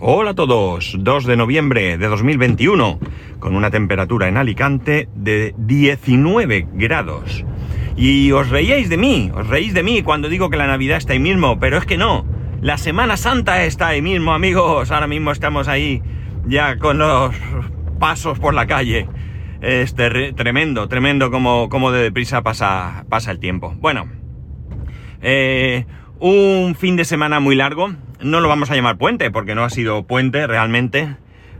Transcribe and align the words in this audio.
Hola 0.00 0.30
a 0.30 0.34
todos, 0.34 0.96
2 0.98 1.24
de 1.24 1.36
noviembre 1.36 1.96
de 1.96 2.08
2021, 2.08 2.98
con 3.38 3.54
una 3.54 3.70
temperatura 3.70 4.26
en 4.26 4.36
Alicante 4.36 5.08
de 5.14 5.54
19 5.56 6.66
grados. 6.72 7.44
Y 7.96 8.32
os 8.32 8.50
reíais 8.50 8.88
de 8.88 8.96
mí, 8.96 9.30
os 9.32 9.46
reís 9.46 9.72
de 9.72 9.84
mí 9.84 10.02
cuando 10.02 10.28
digo 10.28 10.50
que 10.50 10.56
la 10.56 10.66
Navidad 10.66 10.98
está 10.98 11.12
ahí 11.12 11.20
mismo, 11.20 11.60
pero 11.60 11.78
es 11.78 11.86
que 11.86 11.96
no. 11.96 12.26
La 12.60 12.76
Semana 12.76 13.16
Santa 13.16 13.64
está 13.64 13.86
ahí 13.86 14.02
mismo, 14.02 14.34
amigos. 14.34 14.90
Ahora 14.90 15.06
mismo 15.06 15.30
estamos 15.30 15.68
ahí 15.68 16.02
ya 16.44 16.76
con 16.76 16.98
los 16.98 17.32
pasos 18.00 18.40
por 18.40 18.52
la 18.52 18.66
calle. 18.66 19.06
Es 19.60 19.94
tremendo, 19.94 20.88
tremendo 20.88 21.30
como, 21.30 21.68
como 21.68 21.92
de 21.92 22.02
deprisa 22.02 22.42
pasa, 22.42 23.04
pasa 23.08 23.30
el 23.30 23.38
tiempo. 23.38 23.72
Bueno, 23.78 24.08
eh, 25.22 25.86
un 26.18 26.74
fin 26.74 26.96
de 26.96 27.04
semana 27.04 27.38
muy 27.38 27.54
largo. 27.54 27.94
No 28.24 28.40
lo 28.40 28.48
vamos 28.48 28.70
a 28.70 28.74
llamar 28.74 28.96
puente 28.96 29.30
porque 29.30 29.54
no 29.54 29.64
ha 29.64 29.68
sido 29.68 30.06
puente 30.06 30.46
realmente. 30.46 31.14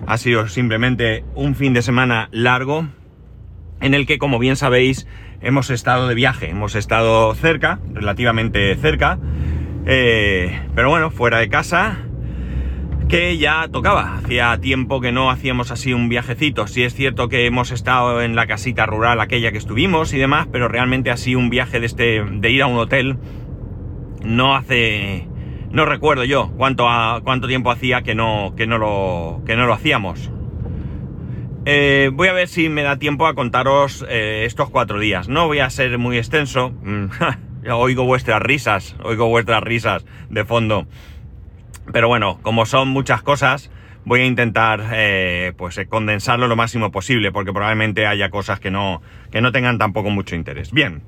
Ha 0.06 0.16
sido 0.16 0.48
simplemente 0.48 1.22
un 1.34 1.54
fin 1.54 1.74
de 1.74 1.82
semana 1.82 2.30
largo 2.32 2.88
en 3.82 3.92
el 3.92 4.06
que, 4.06 4.16
como 4.16 4.38
bien 4.38 4.56
sabéis, 4.56 5.06
hemos 5.42 5.68
estado 5.68 6.08
de 6.08 6.14
viaje. 6.14 6.48
Hemos 6.48 6.74
estado 6.74 7.34
cerca, 7.34 7.80
relativamente 7.92 8.74
cerca. 8.76 9.18
Eh, 9.84 10.58
pero 10.74 10.88
bueno, 10.88 11.10
fuera 11.10 11.36
de 11.36 11.50
casa, 11.50 11.98
que 13.10 13.36
ya 13.36 13.68
tocaba. 13.68 14.16
Hacía 14.16 14.58
tiempo 14.58 15.02
que 15.02 15.12
no 15.12 15.30
hacíamos 15.30 15.70
así 15.70 15.92
un 15.92 16.08
viajecito. 16.08 16.66
Sí 16.66 16.82
es 16.82 16.94
cierto 16.94 17.28
que 17.28 17.44
hemos 17.44 17.72
estado 17.72 18.22
en 18.22 18.36
la 18.36 18.46
casita 18.46 18.86
rural 18.86 19.20
aquella 19.20 19.52
que 19.52 19.58
estuvimos 19.58 20.14
y 20.14 20.18
demás, 20.18 20.48
pero 20.50 20.68
realmente 20.68 21.10
así 21.10 21.34
un 21.34 21.50
viaje 21.50 21.78
de 21.78 21.84
este, 21.84 22.24
de 22.24 22.50
ir 22.50 22.62
a 22.62 22.68
un 22.68 22.78
hotel 22.78 23.18
no 24.24 24.56
hace, 24.56 25.28
no 25.74 25.84
recuerdo 25.86 26.22
yo 26.22 26.52
cuánto, 26.56 26.86
cuánto 27.24 27.48
tiempo 27.48 27.70
hacía 27.70 28.02
que 28.02 28.14
no, 28.14 28.54
que 28.56 28.66
no, 28.66 28.78
lo, 28.78 29.42
que 29.44 29.56
no 29.56 29.66
lo 29.66 29.74
hacíamos. 29.74 30.30
Eh, 31.66 32.10
voy 32.12 32.28
a 32.28 32.32
ver 32.32 32.46
si 32.46 32.68
me 32.68 32.82
da 32.84 32.98
tiempo 32.98 33.26
a 33.26 33.34
contaros 33.34 34.06
eh, 34.08 34.44
estos 34.46 34.70
cuatro 34.70 35.00
días. 35.00 35.28
No 35.28 35.48
voy 35.48 35.58
a 35.58 35.68
ser 35.70 35.98
muy 35.98 36.16
extenso. 36.16 36.70
Mm, 36.70 37.06
oigo 37.72 38.04
vuestras 38.04 38.40
risas, 38.40 38.94
oigo 39.02 39.26
vuestras 39.28 39.64
risas 39.64 40.06
de 40.30 40.44
fondo. 40.44 40.86
Pero 41.92 42.06
bueno, 42.06 42.38
como 42.42 42.66
son 42.66 42.88
muchas 42.88 43.22
cosas, 43.22 43.72
voy 44.04 44.20
a 44.20 44.26
intentar 44.26 44.90
eh, 44.92 45.54
pues 45.56 45.80
condensarlo 45.88 46.46
lo 46.46 46.54
máximo 46.54 46.92
posible, 46.92 47.32
porque 47.32 47.52
probablemente 47.52 48.06
haya 48.06 48.30
cosas 48.30 48.60
que 48.60 48.70
no, 48.70 49.02
que 49.32 49.40
no 49.40 49.50
tengan 49.50 49.78
tampoco 49.78 50.08
mucho 50.10 50.36
interés. 50.36 50.70
Bien. 50.70 51.02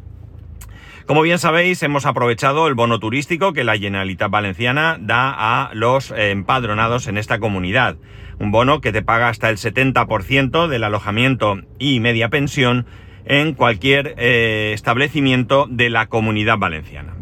Como 1.06 1.22
bien 1.22 1.38
sabéis, 1.38 1.84
hemos 1.84 2.04
aprovechado 2.04 2.66
el 2.66 2.74
bono 2.74 2.98
turístico 2.98 3.52
que 3.52 3.62
la 3.62 3.78
Generalitat 3.78 4.28
Valenciana 4.28 4.98
da 5.00 5.30
a 5.30 5.70
los 5.72 6.10
empadronados 6.10 7.06
en 7.06 7.16
esta 7.16 7.38
comunidad. 7.38 7.96
Un 8.40 8.50
bono 8.50 8.80
que 8.80 8.90
te 8.90 9.02
paga 9.02 9.28
hasta 9.28 9.48
el 9.48 9.56
70% 9.56 10.66
del 10.66 10.82
alojamiento 10.82 11.60
y 11.78 12.00
media 12.00 12.28
pensión 12.28 12.86
en 13.24 13.54
cualquier 13.54 14.16
eh, 14.18 14.72
establecimiento 14.74 15.68
de 15.70 15.90
la 15.90 16.06
comunidad 16.06 16.58
valenciana. 16.58 17.14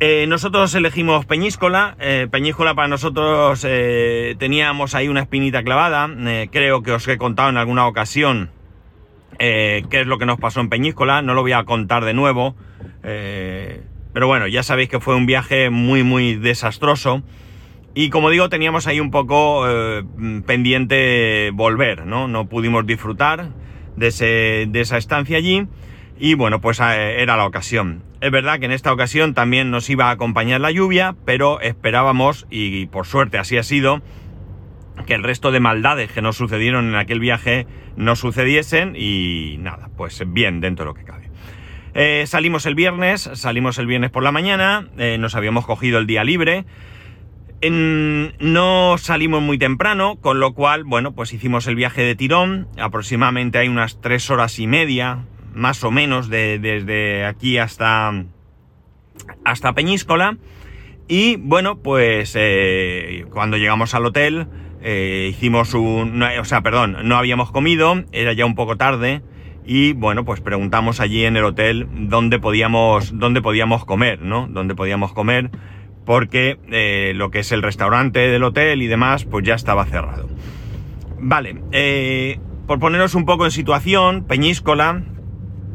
Eh, 0.00 0.26
nosotros 0.26 0.74
elegimos 0.74 1.26
Peñíscola. 1.26 1.96
Eh, 2.00 2.26
Peñíscola 2.28 2.74
para 2.74 2.88
nosotros 2.88 3.60
teníamos 3.60 4.96
ahí 4.96 5.06
una 5.06 5.20
espinita 5.20 5.62
clavada. 5.62 6.10
creo 6.50 6.82
que 6.82 6.90
os 6.90 7.06
he 7.06 7.18
contado 7.18 7.50
en 7.50 7.56
alguna 7.56 7.86
ocasión 7.86 8.50
eh, 9.38 9.84
qué 9.90 10.00
es 10.00 10.06
lo 10.06 10.18
que 10.18 10.26
nos 10.26 10.38
pasó 10.38 10.60
en 10.60 10.68
Peñíscola, 10.68 11.22
no 11.22 11.34
lo 11.34 11.42
voy 11.42 11.52
a 11.52 11.64
contar 11.64 12.04
de 12.04 12.14
nuevo, 12.14 12.56
eh, 13.02 13.82
pero 14.12 14.26
bueno, 14.26 14.46
ya 14.48 14.62
sabéis 14.62 14.88
que 14.88 15.00
fue 15.00 15.14
un 15.14 15.26
viaje 15.26 15.70
muy, 15.70 16.02
muy 16.02 16.34
desastroso. 16.34 17.22
Y 17.94 18.10
como 18.10 18.30
digo, 18.30 18.48
teníamos 18.48 18.86
ahí 18.86 19.00
un 19.00 19.10
poco 19.10 19.64
eh, 19.68 20.04
pendiente 20.46 21.50
volver, 21.52 22.06
¿no? 22.06 22.28
No 22.28 22.48
pudimos 22.48 22.86
disfrutar 22.86 23.50
de, 23.96 24.08
ese, 24.08 24.66
de 24.68 24.80
esa 24.80 24.98
estancia 24.98 25.36
allí. 25.36 25.66
Y 26.18 26.34
bueno, 26.34 26.60
pues 26.60 26.80
era 26.80 27.36
la 27.36 27.46
ocasión. 27.46 28.02
Es 28.20 28.32
verdad 28.32 28.58
que 28.58 28.66
en 28.66 28.72
esta 28.72 28.92
ocasión 28.92 29.34
también 29.34 29.70
nos 29.70 29.88
iba 29.88 30.08
a 30.08 30.10
acompañar 30.10 30.60
la 30.60 30.72
lluvia, 30.72 31.14
pero 31.24 31.60
esperábamos, 31.60 32.46
y 32.50 32.86
por 32.86 33.06
suerte 33.06 33.38
así 33.38 33.56
ha 33.56 33.62
sido, 33.62 34.02
que 35.08 35.14
el 35.14 35.22
resto 35.22 35.50
de 35.50 35.58
maldades 35.58 36.12
que 36.12 36.20
nos 36.20 36.36
sucedieron 36.36 36.86
en 36.88 36.94
aquel 36.94 37.18
viaje 37.18 37.66
no 37.96 38.14
sucediesen 38.14 38.94
y 38.94 39.56
nada, 39.58 39.88
pues 39.96 40.22
bien 40.26 40.60
dentro 40.60 40.84
de 40.84 40.90
lo 40.90 40.94
que 40.94 41.04
cabe. 41.04 41.30
Eh, 41.94 42.24
salimos 42.26 42.66
el 42.66 42.74
viernes, 42.74 43.30
salimos 43.32 43.78
el 43.78 43.86
viernes 43.86 44.10
por 44.10 44.22
la 44.22 44.32
mañana, 44.32 44.86
eh, 44.98 45.16
nos 45.18 45.34
habíamos 45.34 45.64
cogido 45.64 45.98
el 45.98 46.06
día 46.06 46.24
libre. 46.24 46.66
no 47.62 48.96
salimos 48.98 49.40
muy 49.40 49.56
temprano, 49.56 50.16
con 50.20 50.40
lo 50.40 50.52
cual, 50.52 50.84
bueno, 50.84 51.14
pues 51.14 51.32
hicimos 51.32 51.66
el 51.68 51.74
viaje 51.74 52.02
de 52.02 52.14
tirón. 52.14 52.68
Aproximadamente 52.78 53.56
hay 53.56 53.68
unas 53.68 54.02
tres 54.02 54.28
horas 54.28 54.58
y 54.58 54.66
media, 54.66 55.24
más 55.54 55.82
o 55.84 55.90
menos, 55.90 56.28
desde 56.28 57.24
aquí 57.24 57.56
hasta, 57.56 58.12
hasta 59.46 59.72
Peñíscola. 59.72 60.36
Y 61.08 61.36
bueno, 61.36 61.78
pues 61.78 62.34
eh, 62.38 63.24
cuando 63.30 63.56
llegamos 63.56 63.94
al 63.94 64.04
hotel, 64.04 64.46
eh, 64.82 65.28
hicimos 65.30 65.74
un... 65.74 66.22
o 66.22 66.44
sea, 66.44 66.62
perdón, 66.62 66.96
no 67.04 67.16
habíamos 67.16 67.50
comido, 67.50 68.04
era 68.12 68.32
ya 68.32 68.46
un 68.46 68.54
poco 68.54 68.76
tarde 68.76 69.22
y 69.66 69.92
bueno, 69.92 70.24
pues 70.24 70.40
preguntamos 70.40 71.00
allí 71.00 71.24
en 71.24 71.36
el 71.36 71.44
hotel 71.44 71.88
dónde 71.92 72.38
podíamos, 72.38 73.18
dónde 73.18 73.42
podíamos 73.42 73.84
comer, 73.84 74.22
¿no? 74.22 74.46
Dónde 74.48 74.74
podíamos 74.74 75.12
comer 75.12 75.50
porque 76.04 76.58
eh, 76.70 77.12
lo 77.14 77.30
que 77.30 77.40
es 77.40 77.52
el 77.52 77.62
restaurante 77.62 78.20
del 78.20 78.42
hotel 78.42 78.80
y 78.80 78.86
demás, 78.86 79.24
pues 79.24 79.44
ya 79.44 79.54
estaba 79.54 79.84
cerrado. 79.84 80.28
Vale, 81.20 81.60
eh, 81.72 82.38
por 82.66 82.78
poneros 82.78 83.14
un 83.14 83.26
poco 83.26 83.44
en 83.44 83.50
situación, 83.50 84.24
Peñíscola 84.24 85.02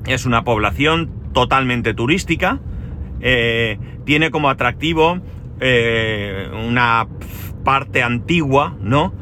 es 0.08 0.26
una 0.26 0.44
población 0.44 1.12
totalmente 1.34 1.94
turística, 1.94 2.60
tiene 4.06 4.32
como 4.32 4.50
atractivo 4.50 5.22
una 6.68 7.08
parte 7.64 8.04
antigua, 8.04 8.76
¿no? 8.82 9.14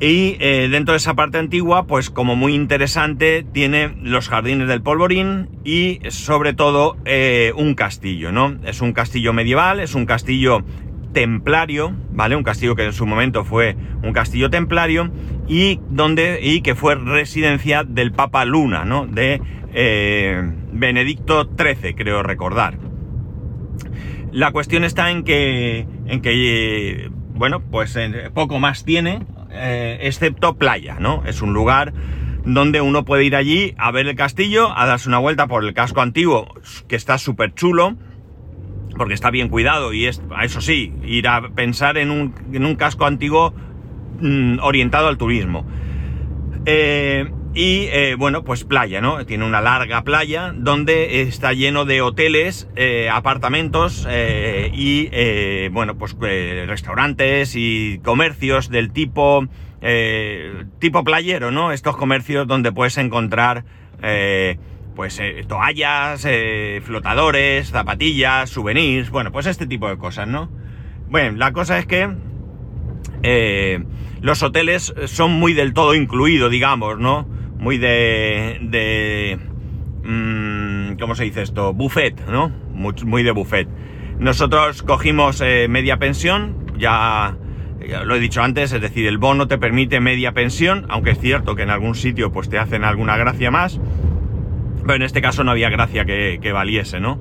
Y 0.00 0.36
eh, 0.40 0.68
dentro 0.70 0.92
de 0.92 0.96
esa 0.96 1.14
parte 1.14 1.36
antigua, 1.36 1.86
pues 1.86 2.08
como 2.08 2.34
muy 2.34 2.54
interesante, 2.54 3.44
tiene 3.52 3.94
los 4.02 4.30
jardines 4.30 4.66
del 4.66 4.80
polvorín 4.80 5.50
y 5.62 6.00
sobre 6.08 6.54
todo 6.54 6.96
eh, 7.04 7.52
un 7.54 7.74
castillo, 7.74 8.32
¿no? 8.32 8.56
Es 8.64 8.80
un 8.80 8.94
castillo 8.94 9.34
medieval, 9.34 9.78
es 9.78 9.94
un 9.94 10.06
castillo 10.06 10.64
templario, 11.12 11.94
¿vale? 12.12 12.34
Un 12.34 12.44
castillo 12.44 12.74
que 12.76 12.86
en 12.86 12.94
su 12.94 13.04
momento 13.04 13.44
fue 13.44 13.76
un 14.02 14.14
castillo 14.14 14.48
templario 14.48 15.10
y 15.46 15.80
donde 15.90 16.40
y 16.42 16.62
que 16.62 16.74
fue 16.74 16.94
residencia 16.94 17.84
del 17.84 18.12
Papa 18.12 18.46
Luna, 18.46 18.86
¿no? 18.86 19.06
De 19.06 19.42
eh, 19.74 20.50
Benedicto 20.72 21.46
XIII, 21.58 21.94
creo 21.94 22.22
recordar. 22.22 22.78
La 24.32 24.50
cuestión 24.52 24.84
está 24.84 25.10
en 25.10 25.24
que 25.24 25.86
en 26.06 26.22
que 26.22 27.10
bueno, 27.40 27.60
pues 27.62 27.96
eh, 27.96 28.30
poco 28.34 28.58
más 28.58 28.84
tiene, 28.84 29.22
eh, 29.50 29.96
excepto 30.02 30.56
playa, 30.56 30.98
¿no? 31.00 31.22
Es 31.24 31.40
un 31.40 31.54
lugar 31.54 31.94
donde 32.44 32.82
uno 32.82 33.06
puede 33.06 33.24
ir 33.24 33.34
allí 33.34 33.74
a 33.78 33.90
ver 33.92 34.06
el 34.08 34.14
castillo, 34.14 34.76
a 34.76 34.84
darse 34.84 35.08
una 35.08 35.20
vuelta 35.20 35.46
por 35.46 35.64
el 35.64 35.72
casco 35.72 36.02
antiguo, 36.02 36.52
que 36.86 36.96
está 36.96 37.16
súper 37.16 37.54
chulo, 37.54 37.96
porque 38.94 39.14
está 39.14 39.30
bien 39.30 39.48
cuidado 39.48 39.94
y 39.94 40.04
es, 40.04 40.20
eso 40.42 40.60
sí, 40.60 40.92
ir 41.02 41.28
a 41.28 41.48
pensar 41.48 41.96
en 41.96 42.10
un, 42.10 42.76
casco 42.76 43.06
antiguo 43.06 43.54
mm, 44.20 44.58
orientado 44.60 45.08
al 45.08 45.16
turismo. 45.16 45.66
Eh, 46.66 47.24
y 47.52 47.88
eh, 47.90 48.14
bueno, 48.16 48.44
pues 48.44 48.64
playa, 48.64 49.00
¿no? 49.00 49.26
Tiene 49.26 49.44
una 49.44 49.60
larga 49.60 50.02
playa 50.02 50.52
donde 50.54 51.22
está 51.22 51.52
lleno 51.52 51.84
de 51.84 52.00
hoteles, 52.00 52.68
eh, 52.76 53.08
apartamentos 53.12 54.06
eh, 54.08 54.70
y 54.72 55.68
bueno, 55.70 55.98
pues 55.98 56.16
restaurantes 56.20 57.54
y 57.56 58.00
comercios 58.04 58.68
del 58.68 58.92
tipo 58.92 59.46
tipo 60.78 61.04
playero, 61.04 61.50
¿no? 61.50 61.72
Estos 61.72 61.96
comercios 61.96 62.46
donde 62.46 62.70
puedes 62.70 62.98
encontrar 62.98 63.64
pues 64.94 65.20
toallas, 65.48 66.26
flotadores, 66.82 67.70
zapatillas, 67.70 68.50
souvenirs, 68.50 69.10
bueno, 69.10 69.32
pues 69.32 69.46
este 69.46 69.66
tipo 69.66 69.88
de 69.88 69.96
cosas, 69.96 70.28
¿no? 70.28 70.50
Bueno, 71.08 71.36
la 71.38 71.52
cosa 71.52 71.78
es 71.78 71.86
que 71.86 72.14
los 74.20 74.42
hoteles 74.42 74.94
son 75.06 75.32
muy 75.32 75.54
del 75.54 75.72
todo 75.72 75.94
incluido, 75.94 76.48
digamos, 76.50 76.98
¿no? 76.98 77.39
Muy 77.60 77.78
de... 77.78 78.58
de 78.62 79.38
mmm, 80.02 80.96
¿Cómo 80.98 81.14
se 81.14 81.24
dice 81.24 81.42
esto? 81.42 81.72
Buffet, 81.72 82.26
¿no? 82.26 82.50
Muy, 82.74 83.22
de 83.22 83.30
buffet. 83.30 83.68
Nosotros 84.18 84.82
cogimos 84.82 85.40
eh, 85.40 85.66
media 85.68 85.98
pensión, 85.98 86.56
ya, 86.78 87.36
lo 88.04 88.14
he 88.14 88.20
dicho 88.20 88.42
antes, 88.42 88.72
es 88.72 88.80
decir, 88.80 89.06
el 89.06 89.18
bono 89.18 89.48
te 89.48 89.58
permite 89.58 90.00
media 90.00 90.32
pensión, 90.32 90.86
aunque 90.88 91.10
es 91.10 91.20
cierto 91.20 91.54
que 91.54 91.62
en 91.62 91.70
algún 91.70 91.94
sitio 91.94 92.32
pues 92.32 92.48
te 92.48 92.58
hacen 92.58 92.84
alguna 92.84 93.16
gracia 93.16 93.50
más, 93.50 93.80
pero 94.82 94.94
en 94.94 95.02
este 95.02 95.22
caso 95.22 95.44
no 95.44 95.50
había 95.50 95.70
gracia 95.70 96.04
que, 96.04 96.52
valiese, 96.52 97.00
¿no? 97.00 97.18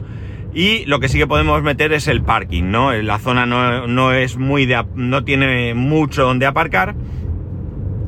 Y 0.54 0.86
lo 0.86 1.00
que 1.00 1.10
sí 1.10 1.18
que 1.18 1.28
podemos 1.28 1.62
meter 1.62 1.94
es 1.94 2.08
el 2.08 2.24
parking, 2.24 2.72
¿no? 2.72 2.92
La 2.94 3.20
zona 3.20 3.46
no, 3.46 4.12
es 4.12 4.38
muy 4.38 4.66
de, 4.66 4.84
no 4.96 5.24
tiene 5.24 5.74
mucho 5.74 6.24
donde 6.24 6.46
aparcar 6.46 6.96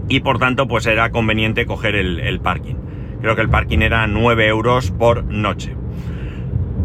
y 0.09 0.19
por 0.21 0.39
tanto 0.39 0.67
pues 0.67 0.85
era 0.85 1.11
conveniente 1.11 1.65
coger 1.65 1.95
el, 1.95 2.39
parking. 2.39 2.75
Creo 3.21 3.35
que 3.35 3.41
el 3.41 3.49
parking 3.49 3.79
era 3.79 4.07
9 4.07 4.47
euros 4.47 4.91
por 4.91 5.23
noche. 5.23 5.75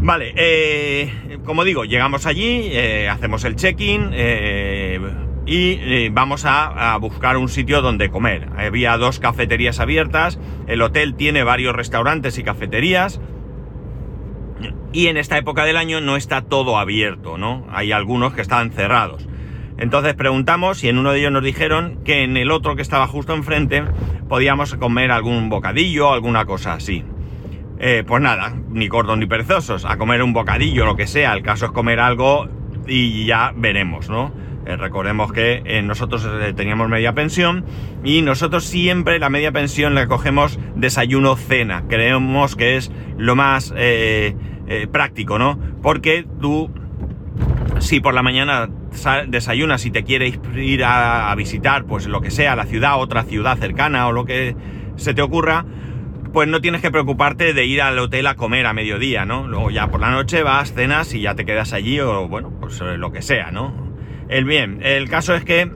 Vale, 0.01 0.33
eh, 0.35 1.39
como 1.43 1.63
digo, 1.63 1.83
llegamos 1.85 2.25
allí, 2.25 2.69
eh, 2.71 3.09
hacemos 3.09 3.43
el 3.45 3.55
check-in 3.55 4.11
eh, 4.13 4.99
y 5.45 6.09
vamos 6.09 6.45
a, 6.45 6.93
a, 6.93 6.97
buscar 6.97 7.37
un 7.37 7.49
sitio 7.49 7.81
donde 7.81 8.09
comer. 8.09 8.47
Había 8.57 8.97
dos 8.97 9.19
cafeterías 9.19 9.79
abiertas, 9.79 10.39
el 10.67 10.81
hotel 10.81 11.15
tiene 11.15 11.43
varios 11.43 11.75
restaurantes 11.75 12.37
y 12.37 12.43
cafeterías, 12.43 13.19
y 14.93 15.07
en 15.07 15.17
esta 15.17 15.37
época 15.37 15.65
del 15.65 15.77
año 15.77 16.01
no 16.01 16.15
está 16.15 16.41
todo 16.41 16.77
abierto, 16.77 17.37
¿no? 17.37 17.67
Hay 17.69 17.91
algunos 17.91 18.33
que 18.33 18.41
están 18.41 18.71
cerrados. 18.71 19.27
Entonces 19.77 20.15
preguntamos 20.15 20.83
y 20.83 20.89
en 20.89 20.97
uno 20.97 21.11
de 21.11 21.19
ellos 21.19 21.31
nos 21.31 21.43
dijeron 21.43 21.99
que 22.03 22.23
en 22.23 22.35
el 22.37 22.51
otro 22.51 22.75
que 22.75 22.81
estaba 22.81 23.07
justo 23.07 23.33
enfrente 23.33 23.83
podíamos 24.27 24.75
comer 24.75 25.11
algún 25.11 25.49
bocadillo 25.49 26.09
o 26.09 26.13
alguna 26.13 26.45
cosa 26.45 26.73
así. 26.73 27.03
Eh, 27.79 28.03
pues 28.05 28.21
nada, 28.21 28.55
ni 28.69 28.87
cortos 28.87 29.17
ni 29.17 29.27
perezosos, 29.27 29.85
a 29.85 29.97
comer 29.97 30.23
un 30.23 30.33
bocadillo, 30.33 30.85
lo 30.85 30.95
que 30.95 31.05
sea. 31.05 31.33
El 31.33 31.43
caso 31.43 31.65
es 31.67 31.71
comer 31.71 31.99
algo 31.99 32.47
y 32.87 33.25
ya 33.25 33.53
veremos, 33.55 34.09
¿no? 34.09 34.31
Eh, 34.65 34.75
recordemos 34.75 35.31
que 35.31 35.61
eh, 35.63 35.81
nosotros 35.83 36.27
teníamos 36.55 36.89
media 36.89 37.13
pensión 37.13 37.65
y 38.03 38.21
nosotros 38.21 38.65
siempre 38.65 39.19
la 39.19 39.29
media 39.29 39.51
pensión 39.51 39.93
le 39.93 40.07
cogemos 40.07 40.59
desayuno-cena. 40.75 41.83
Creemos 41.87 42.55
que 42.55 42.77
es 42.77 42.91
lo 43.17 43.35
más 43.35 43.73
práctico, 44.91 45.39
¿no? 45.39 45.57
Porque 45.81 46.25
tú, 46.41 46.69
si 47.79 47.99
por 47.99 48.13
la 48.13 48.23
mañana 48.23 48.69
desayunas 49.27 49.85
y 49.85 49.91
te 49.91 50.03
quieres 50.03 50.39
ir 50.55 50.83
a, 50.83 51.33
visitar, 51.35 51.85
pues 51.85 52.07
lo 52.07 52.21
que 52.21 52.31
sea, 52.31 52.55
la 52.55 52.65
ciudad, 52.65 52.99
otra 52.99 53.23
ciudad 53.23 53.57
cercana 53.57 54.07
o 54.07 54.11
lo 54.11 54.25
que 54.25 54.55
se 54.95 55.13
te 55.13 55.21
ocurra, 55.21 55.65
pues 56.33 56.47
no 56.47 56.61
tienes 56.61 56.81
que 56.81 56.91
preocuparte 56.91 57.53
de 57.53 57.65
ir 57.65 57.81
al 57.81 57.99
hotel 57.99 58.27
a 58.27 58.35
comer 58.35 58.65
a 58.65 58.73
mediodía, 58.73 59.25
¿no? 59.25 59.47
Luego 59.47 59.71
ya 59.71 59.87
por 59.87 59.99
la 59.99 60.11
noche 60.11 60.43
vas, 60.43 60.73
cenas 60.73 61.13
y 61.13 61.21
ya 61.21 61.35
te 61.35 61.45
quedas 61.45 61.73
allí 61.73 61.99
o 61.99 62.27
bueno, 62.27 62.51
pues 62.59 62.81
eh, 62.81 62.97
lo 62.97 63.11
que 63.11 63.21
sea, 63.21 63.51
¿no? 63.51 63.73
El 64.29 64.45
bien, 64.45 64.79
el 64.83 65.09
caso 65.09 65.35
es 65.35 65.43
que 65.43 65.71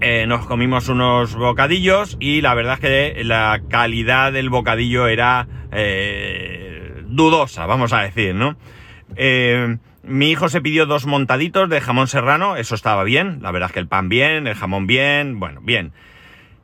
eh, 0.00 0.26
nos 0.26 0.46
comimos 0.46 0.88
unos 0.88 1.34
bocadillos 1.34 2.16
y 2.20 2.40
la 2.42 2.54
verdad 2.54 2.74
es 2.74 2.80
que 2.80 3.24
la 3.24 3.60
calidad 3.68 4.32
del 4.32 4.50
bocadillo 4.50 5.08
era 5.08 5.46
dudosa, 7.06 7.66
vamos 7.66 7.92
a 7.92 8.00
decir, 8.02 8.34
¿no? 8.34 8.56
Eh, 9.16 9.78
mi 10.02 10.30
hijo 10.30 10.48
se 10.48 10.60
pidió 10.60 10.86
dos 10.86 11.06
montaditos 11.06 11.68
de 11.68 11.80
jamón 11.80 12.06
serrano, 12.06 12.56
eso 12.56 12.74
estaba 12.74 13.04
bien, 13.04 13.40
la 13.42 13.50
verdad 13.50 13.68
es 13.68 13.74
que 13.74 13.80
el 13.80 13.88
pan 13.88 14.08
bien, 14.08 14.46
el 14.46 14.54
jamón 14.54 14.86
bien, 14.86 15.38
bueno, 15.38 15.60
bien. 15.62 15.92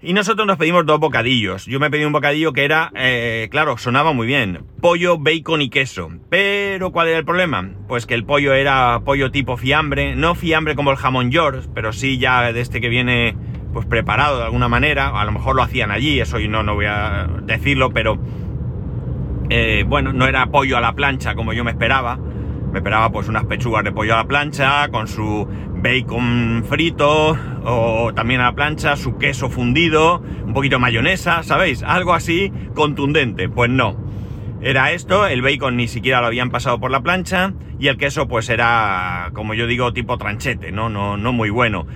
Y 0.03 0.13
nosotros 0.13 0.47
nos 0.47 0.59
pedimos 0.59 0.85
dos 0.85 1.01
bocadillos. 1.01 1.65
Yo 1.65 1.81
me 1.81 1.91
pedí 1.91 2.05
un 2.05 2.13
bocadillo 2.13 2.53
que 2.53 2.65
era, 2.65 2.93
eh, 2.95 3.49
claro, 3.51 3.79
sonaba 3.79 4.13
muy 4.13 4.27
bien, 4.27 4.61
pollo, 4.81 5.19
bacon 5.19 5.63
y 5.63 5.71
queso. 5.71 6.11
Pero 6.29 6.93
¿cuál 6.93 7.09
era 7.09 7.19
el 7.19 7.25
problema? 7.25 7.71
Pues 7.89 8.07
que 8.07 8.15
el 8.15 8.25
pollo 8.25 8.53
era 8.53 9.01
pollo 9.05 9.31
tipo 9.31 9.57
fiambre, 9.57 10.15
no 10.15 10.35
fiambre 10.35 10.77
como 10.77 10.91
el 10.91 10.97
jamón 10.97 11.31
York, 11.31 11.69
pero 11.75 11.93
sí 11.93 12.19
ya 12.19 12.53
de 12.53 12.61
este 12.61 12.81
que 12.81 12.89
viene 12.89 13.37
pues 13.73 13.87
preparado 13.87 14.39
de 14.39 14.45
alguna 14.45 14.69
manera. 14.69 15.09
A 15.21 15.25
lo 15.25 15.33
mejor 15.33 15.57
lo 15.57 15.63
hacían 15.63 15.91
allí, 15.91 16.21
eso 16.21 16.39
y 16.39 16.47
no, 16.47 16.63
no 16.63 16.75
voy 16.75 16.87
a 16.87 17.27
decirlo, 17.43 17.91
pero 17.91 18.19
eh, 19.49 19.85
bueno, 19.89 20.13
no 20.13 20.27
era 20.27 20.47
pollo 20.47 20.77
a 20.77 20.81
la 20.81 20.95
plancha 20.95 21.35
como 21.35 21.53
yo 21.53 21.65
me 21.65 21.71
esperaba. 21.71 22.19
Me 22.77 22.81
esperaba 22.81 23.11
pues 23.11 23.27
unas 23.27 23.47
pechugas 23.47 23.85
de 23.85 23.91
pollo 23.91 24.13
a 24.13 24.19
la 24.19 24.29
plancha 24.29 24.87
con 24.91 25.09
su 25.09 25.49
bacon 25.77 26.63
frito 26.69 27.35
o 27.65 28.13
también 28.15 28.43
a 28.43 28.51
la 28.51 28.55
plancha, 28.55 28.97
su 28.97 29.17
queso 29.17 29.49
fundido, 29.49 30.23
un 30.45 30.53
poquito 30.53 30.79
mayonesa, 30.79 31.43
¿sabéis? 31.43 31.83
Algo 31.83 32.13
así 32.13 32.53
contundente. 32.75 33.49
Pues 33.49 33.71
no. 33.71 33.97
Era 34.61 34.93
esto, 34.93 35.27
el 35.27 35.41
bacon 35.41 35.79
ni 35.79 35.89
siquiera 35.89 36.21
lo 36.21 36.27
habían 36.27 36.51
pasado 36.51 36.79
por 36.79 36.91
la 36.91 37.01
plancha 37.01 37.55
y 37.79 37.89
el 37.89 37.97
queso 37.97 38.29
pues 38.29 38.51
era, 38.51 39.31
como 39.33 39.55
yo 39.55 39.67
digo, 39.67 39.95
tipo 39.95 40.19
tranchete, 40.19 40.71
¿no? 40.71 40.91
No, 40.91 41.17
no 41.17 41.33
muy 41.33 41.49
bueno. 41.49 41.87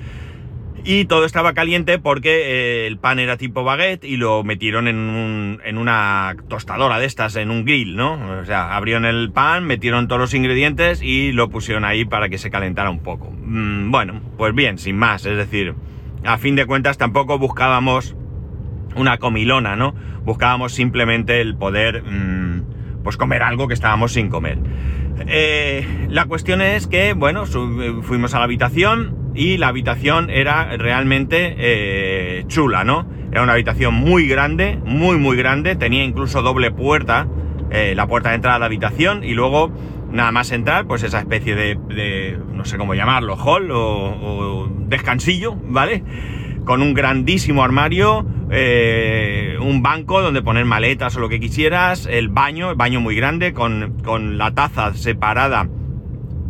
Y 0.85 1.05
todo 1.05 1.25
estaba 1.25 1.53
caliente 1.53 1.99
porque 1.99 2.85
eh, 2.85 2.87
el 2.87 2.97
pan 2.97 3.19
era 3.19 3.37
tipo 3.37 3.65
baguette 3.65 4.05
y 4.05 4.17
lo 4.17 4.43
metieron 4.45 4.89
en, 4.89 4.97
un, 4.97 5.61
en 5.65 5.77
una 5.77 6.37
tostadora 6.49 6.99
de 6.99 7.07
estas, 7.07 7.37
en 7.37 7.51
un 7.51 7.65
grill, 7.65 7.97
¿no? 7.97 8.41
O 8.41 8.45
sea, 8.45 8.75
abrieron 8.75 9.05
el 9.05 9.31
pan, 9.31 9.65
metieron 9.65 10.09
todos 10.09 10.21
los 10.21 10.35
ingredientes 10.35 11.03
y 11.03 11.33
lo 11.33 11.51
pusieron 11.51 11.85
ahí 11.85 12.05
para 12.05 12.29
que 12.29 12.39
se 12.39 12.51
calentara 12.51 12.91
un 12.91 13.01
poco. 13.01 13.31
Mm, 13.31 13.91
bueno, 13.91 14.21
pues 14.39 14.55
bien, 14.55 14.79
sin 14.79 14.97
más, 14.97 15.27
es 15.27 15.37
decir, 15.37 15.75
a 16.25 16.39
fin 16.39 16.57
de 16.57 16.67
cuentas 16.67 16.99
tampoco 16.99 17.39
buscábamos 17.39 18.17
una 18.97 19.19
comilona, 19.19 19.77
¿no? 19.77 19.95
Buscábamos 20.25 20.73
simplemente 20.73 21.41
el 21.41 21.57
poder, 21.57 22.03
mm, 22.03 23.03
pues 23.03 23.17
comer 23.17 23.43
algo 23.43 23.69
que 23.69 23.75
estábamos 23.75 24.13
sin 24.13 24.29
comer. 24.29 24.59
Eh, 25.27 26.07
la 26.09 26.25
cuestión 26.25 26.63
es 26.63 26.87
que, 26.87 27.13
bueno, 27.13 27.45
fuimos 27.47 28.35
a 28.35 28.39
la 28.39 28.45
habitación, 28.45 29.30
y 29.35 29.57
la 29.59 29.69
habitación 29.69 30.31
era 30.31 30.77
realmente 30.77 31.55
eh, 31.59 32.45
chula, 32.49 32.85
¿no? 32.85 33.07
Era 33.31 33.43
una 33.43 33.53
habitación 33.53 33.95
muy 33.95 34.27
grande, 34.27 34.79
muy 34.85 35.19
muy 35.19 35.37
grande, 35.37 35.77
tenía 35.77 36.05
incluso 36.05 36.43
doble 36.43 36.71
puerta, 36.71 37.29
eh, 37.71 37.95
la 37.95 38.07
puerta 38.07 38.31
de 38.31 38.37
entrada 38.37 38.57
a 38.57 38.59
la 38.59 38.67
habitación 38.67 39.23
y 39.23 39.35
luego 39.35 39.73
nada 40.11 40.33
más 40.33 40.51
entrar, 40.51 40.87
pues 40.87 41.05
esa 41.05 41.21
especie 41.21 41.55
de, 41.55 42.39
no 42.53 42.65
sé 42.65 42.77
cómo 42.77 42.95
llamarlo, 42.95 43.37
hall 43.37 43.71
o, 43.71 44.69
descansillo, 44.89 45.55
¿vale? 45.55 46.03
Con 46.65 46.83
un 46.83 46.95
grandísimo 46.95 47.63
armario, 47.63 48.27
eh, 48.51 49.57
un 49.61 49.83
banco 49.83 50.21
donde 50.21 50.43
poner 50.43 50.65
maletas 50.65 51.17
o 51.17 51.21
lo 51.21 51.29
que 51.29 51.39
quisieras, 51.39 52.07
el 52.07 52.29
baño, 52.29 52.71
el 52.71 52.77
baño 52.77 53.01
muy 53.01 53.15
grande, 53.15 53.53
con, 53.53 53.99
con 54.03 54.37
la 54.37 54.53
taza 54.53 54.95
separada 54.95 55.69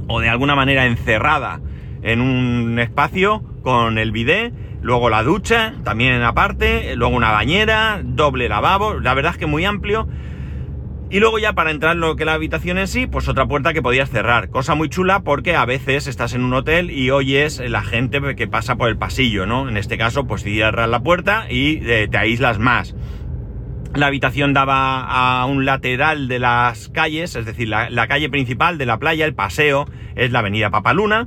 o 0.08 0.20
de 0.20 0.30
alguna 0.30 0.54
manera 0.54 0.86
encerrada 0.86 1.60
en 2.02 2.20
un 2.20 2.78
espacio 2.78 3.42
con 3.62 3.98
el 3.98 4.12
bidet, 4.12 4.52
luego 4.82 5.10
la 5.10 5.22
ducha, 5.22 5.74
también 5.84 6.22
aparte, 6.22 6.96
luego 6.96 7.14
una 7.14 7.32
bañera, 7.32 8.00
doble 8.02 8.48
lavabo, 8.48 8.94
la 8.94 9.14
verdad 9.14 9.32
es 9.32 9.38
que 9.38 9.46
muy 9.46 9.64
amplio. 9.64 10.08
Y 11.12 11.18
luego 11.18 11.40
ya 11.40 11.54
para 11.54 11.72
entrar 11.72 11.96
en 11.96 12.00
lo 12.00 12.14
que 12.14 12.24
la 12.24 12.34
habitación 12.34 12.78
en 12.78 12.86
sí, 12.86 13.08
pues 13.08 13.28
otra 13.28 13.46
puerta 13.46 13.72
que 13.72 13.82
podías 13.82 14.10
cerrar. 14.10 14.48
Cosa 14.48 14.76
muy 14.76 14.88
chula 14.88 15.24
porque 15.24 15.56
a 15.56 15.64
veces 15.64 16.06
estás 16.06 16.34
en 16.34 16.44
un 16.44 16.54
hotel 16.54 16.92
y 16.92 17.10
oyes 17.10 17.58
la 17.58 17.82
gente 17.82 18.20
que 18.36 18.46
pasa 18.46 18.76
por 18.76 18.88
el 18.88 18.96
pasillo, 18.96 19.44
¿no? 19.44 19.68
En 19.68 19.76
este 19.76 19.98
caso, 19.98 20.28
pues 20.28 20.44
cierras 20.44 20.88
la 20.88 21.02
puerta 21.02 21.46
y 21.50 21.80
eh, 21.82 22.06
te 22.08 22.16
aíslas 22.16 22.60
más. 22.60 22.94
La 23.92 24.06
habitación 24.06 24.52
daba 24.52 25.00
a 25.00 25.44
un 25.46 25.64
lateral 25.64 26.28
de 26.28 26.38
las 26.38 26.88
calles, 26.90 27.34
es 27.34 27.44
decir, 27.44 27.66
la 27.68 28.06
calle 28.06 28.30
principal 28.30 28.78
de 28.78 28.86
la 28.86 29.00
playa, 29.00 29.24
el 29.26 29.34
paseo, 29.34 29.88
es 30.14 30.30
la 30.30 30.38
avenida 30.38 30.70
Papaluna 30.70 31.26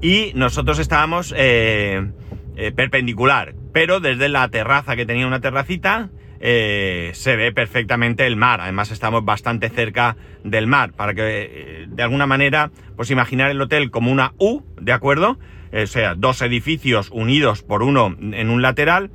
y 0.00 0.32
nosotros 0.34 0.78
estábamos 0.78 1.34
eh, 1.36 2.10
eh, 2.56 2.72
perpendicular, 2.72 3.54
pero 3.72 4.00
desde 4.00 4.28
la 4.28 4.48
terraza 4.48 4.96
que 4.96 5.06
tenía 5.06 5.26
una 5.26 5.40
terracita 5.40 6.10
eh, 6.38 7.10
se 7.14 7.36
ve 7.36 7.52
perfectamente 7.52 8.26
el 8.26 8.36
mar. 8.36 8.60
Además 8.60 8.90
estamos 8.90 9.24
bastante 9.24 9.68
cerca 9.70 10.16
del 10.44 10.66
mar 10.66 10.92
para 10.92 11.14
que 11.14 11.86
de 11.88 12.02
alguna 12.02 12.26
manera 12.26 12.70
pues 12.96 13.10
imaginar 13.10 13.50
el 13.50 13.60
hotel 13.60 13.90
como 13.90 14.10
una 14.10 14.34
U, 14.38 14.62
¿de 14.80 14.92
acuerdo? 14.92 15.38
O 15.72 15.86
sea, 15.86 16.14
dos 16.14 16.40
edificios 16.42 17.10
unidos 17.10 17.62
por 17.62 17.82
uno 17.82 18.16
en 18.18 18.50
un 18.50 18.62
lateral. 18.62 19.10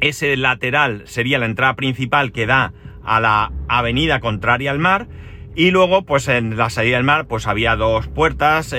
Ese 0.00 0.36
lateral 0.36 1.02
sería 1.06 1.38
la 1.38 1.46
entrada 1.46 1.74
principal 1.74 2.30
que 2.30 2.46
da 2.46 2.72
a 3.04 3.20
la 3.20 3.52
avenida 3.68 4.20
contraria 4.20 4.70
al 4.70 4.78
mar. 4.78 5.08
Y 5.56 5.72
luego, 5.72 6.04
pues 6.04 6.28
en 6.28 6.56
la 6.56 6.70
salida 6.70 6.96
del 6.96 7.04
mar, 7.04 7.26
pues 7.26 7.46
había 7.46 7.74
dos 7.74 8.06
puertas 8.06 8.72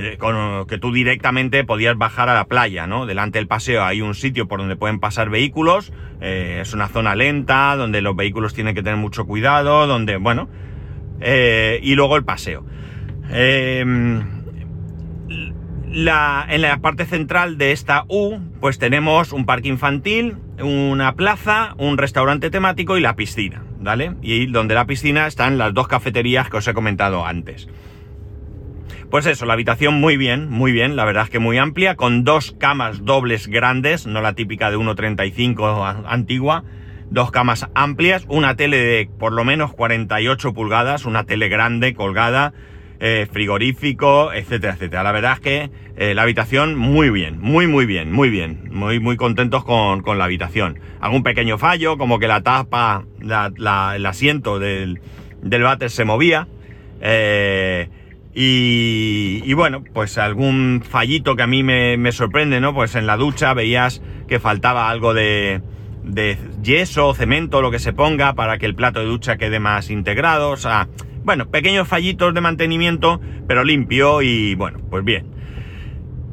que, 0.00 0.18
con, 0.18 0.66
que 0.66 0.78
tú 0.78 0.92
directamente 0.92 1.64
podías 1.64 1.96
bajar 1.96 2.28
a 2.28 2.34
la 2.34 2.46
playa, 2.46 2.86
¿no? 2.86 3.06
Delante 3.06 3.38
del 3.38 3.46
paseo 3.46 3.84
hay 3.84 4.00
un 4.00 4.14
sitio 4.14 4.48
por 4.48 4.60
donde 4.60 4.76
pueden 4.76 5.00
pasar 5.00 5.30
vehículos, 5.30 5.92
eh, 6.20 6.60
es 6.62 6.72
una 6.72 6.88
zona 6.88 7.14
lenta, 7.14 7.76
donde 7.76 8.00
los 8.00 8.16
vehículos 8.16 8.54
tienen 8.54 8.74
que 8.74 8.82
tener 8.82 8.98
mucho 8.98 9.26
cuidado, 9.26 9.86
donde, 9.86 10.16
bueno, 10.16 10.48
eh, 11.20 11.80
y 11.82 11.94
luego 11.94 12.16
el 12.16 12.24
paseo. 12.24 12.64
Em, 13.30 14.20
en 15.94 16.62
la 16.62 16.78
parte 16.80 17.04
central 17.04 17.58
de 17.58 17.72
esta 17.72 18.04
U, 18.08 18.38
pues 18.60 18.78
tenemos 18.78 19.32
un 19.32 19.44
parque 19.44 19.68
infantil, 19.68 20.36
una 20.62 21.14
plaza, 21.14 21.74
un 21.76 21.98
restaurante 21.98 22.50
temático 22.50 22.96
y 22.96 23.00
la 23.00 23.14
piscina, 23.14 23.62
¿vale? 23.80 24.14
Y 24.22 24.46
donde 24.46 24.74
la 24.74 24.86
piscina 24.86 25.26
están 25.26 25.58
las 25.58 25.74
dos 25.74 25.88
cafeterías 25.88 26.48
que 26.48 26.56
os 26.56 26.68
he 26.68 26.74
comentado 26.74 27.26
antes. 27.26 27.68
Pues 29.12 29.26
eso, 29.26 29.44
la 29.44 29.52
habitación 29.52 30.00
muy 30.00 30.16
bien, 30.16 30.48
muy 30.48 30.72
bien, 30.72 30.96
la 30.96 31.04
verdad 31.04 31.24
es 31.24 31.28
que 31.28 31.38
muy 31.38 31.58
amplia, 31.58 31.96
con 31.96 32.24
dos 32.24 32.56
camas 32.58 33.04
dobles 33.04 33.46
grandes, 33.46 34.06
no 34.06 34.22
la 34.22 34.32
típica 34.32 34.70
de 34.70 34.78
1,35 34.78 36.04
antigua, 36.06 36.64
dos 37.10 37.30
camas 37.30 37.68
amplias, 37.74 38.24
una 38.28 38.56
tele 38.56 38.78
de 38.78 39.10
por 39.18 39.34
lo 39.34 39.44
menos 39.44 39.74
48 39.74 40.54
pulgadas, 40.54 41.04
una 41.04 41.24
tele 41.24 41.50
grande 41.50 41.92
colgada, 41.92 42.54
eh, 43.00 43.28
frigorífico, 43.30 44.32
etcétera, 44.32 44.72
etcétera. 44.72 45.02
La 45.02 45.12
verdad 45.12 45.34
es 45.34 45.40
que 45.40 45.70
eh, 45.98 46.14
la 46.14 46.22
habitación 46.22 46.74
muy 46.74 47.10
bien, 47.10 47.38
muy, 47.38 47.66
muy 47.66 47.84
bien, 47.84 48.10
muy 48.10 48.30
bien. 48.30 48.70
Muy, 48.70 48.98
muy 48.98 49.18
contentos 49.18 49.62
con, 49.62 50.02
la 50.16 50.24
habitación. 50.24 50.80
Algún 51.00 51.22
pequeño 51.22 51.58
fallo, 51.58 51.98
como 51.98 52.18
que 52.18 52.28
la 52.28 52.40
tapa, 52.40 53.04
el 53.20 54.06
asiento 54.06 54.58
del, 54.58 55.02
del 55.42 55.62
váter 55.64 55.90
se 55.90 56.06
movía. 56.06 56.48
Eh, 57.02 57.90
y, 58.34 59.52
bueno, 59.54 59.84
pues 59.92 60.16
algún 60.16 60.82
fallito 60.88 61.36
que 61.36 61.42
a 61.42 61.46
mí 61.46 61.62
me, 61.62 62.12
sorprende, 62.12 62.60
¿no? 62.60 62.74
Pues 62.74 62.94
en 62.94 63.06
la 63.06 63.16
ducha 63.16 63.52
veías 63.54 64.02
que 64.26 64.40
faltaba 64.40 64.88
algo 64.88 65.12
de, 65.12 65.60
de 66.02 66.38
yeso, 66.62 67.12
cemento, 67.14 67.60
lo 67.60 67.70
que 67.70 67.78
se 67.78 67.92
ponga 67.92 68.34
para 68.34 68.58
que 68.58 68.66
el 68.66 68.74
plato 68.74 69.00
de 69.00 69.06
ducha 69.06 69.36
quede 69.36 69.60
más 69.60 69.90
integrado. 69.90 70.50
O 70.50 70.56
sea, 70.56 70.88
bueno, 71.24 71.50
pequeños 71.50 71.86
fallitos 71.86 72.32
de 72.32 72.40
mantenimiento, 72.40 73.20
pero 73.46 73.64
limpio 73.64 74.22
y 74.22 74.54
bueno, 74.54 74.78
pues 74.88 75.04
bien. 75.04 75.32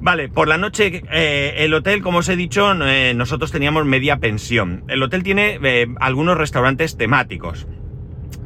Vale, 0.02 0.30
por 0.30 0.48
la 0.48 0.58
noche 0.58 1.04
eh, 1.12 1.56
el 1.58 1.74
hotel, 1.74 2.02
como 2.02 2.20
os 2.20 2.30
he 2.30 2.38
dicho, 2.38 2.72
eh, 2.86 3.14
nosotros 3.14 3.52
teníamos 3.52 3.86
media 3.86 4.18
pensión. 4.18 4.86
El 4.88 5.04
hotel 5.04 5.24
tiene 5.24 5.60
eh, 5.62 5.88
algunos 6.00 6.38
restaurantes 6.38 6.96
temáticos. 6.96 7.68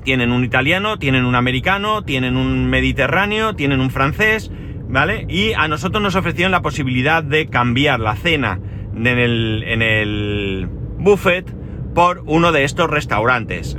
Tienen 0.03 0.31
un 0.31 0.43
italiano, 0.43 0.99
tienen 0.99 1.25
un 1.25 1.35
americano, 1.35 2.03
tienen 2.03 2.35
un 2.35 2.69
mediterráneo, 2.69 3.55
tienen 3.55 3.79
un 3.79 3.89
francés, 3.89 4.51
¿vale? 4.87 5.25
Y 5.29 5.53
a 5.53 5.67
nosotros 5.67 6.03
nos 6.03 6.15
ofrecieron 6.15 6.51
la 6.51 6.61
posibilidad 6.61 7.23
de 7.23 7.47
cambiar 7.47 7.99
la 7.99 8.15
cena 8.15 8.59
en 8.95 9.07
el, 9.07 9.63
en 9.65 9.81
el 9.81 10.67
buffet 10.97 11.53
por 11.93 12.23
uno 12.25 12.51
de 12.51 12.63
estos 12.63 12.89
restaurantes. 12.89 13.77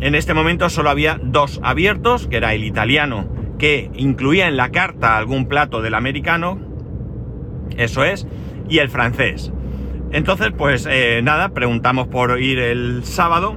En 0.00 0.14
este 0.14 0.34
momento 0.34 0.68
solo 0.68 0.90
había 0.90 1.18
dos 1.22 1.60
abiertos, 1.62 2.26
que 2.28 2.36
era 2.36 2.54
el 2.54 2.64
italiano, 2.64 3.28
que 3.58 3.90
incluía 3.94 4.48
en 4.48 4.56
la 4.56 4.70
carta 4.70 5.16
algún 5.16 5.46
plato 5.46 5.80
del 5.80 5.94
americano, 5.94 6.58
eso 7.76 8.04
es, 8.04 8.26
y 8.68 8.78
el 8.78 8.90
francés. 8.90 9.52
Entonces, 10.12 10.52
pues 10.56 10.86
eh, 10.88 11.20
nada, 11.22 11.50
preguntamos 11.50 12.08
por 12.08 12.40
ir 12.40 12.58
el 12.58 13.04
sábado 13.04 13.56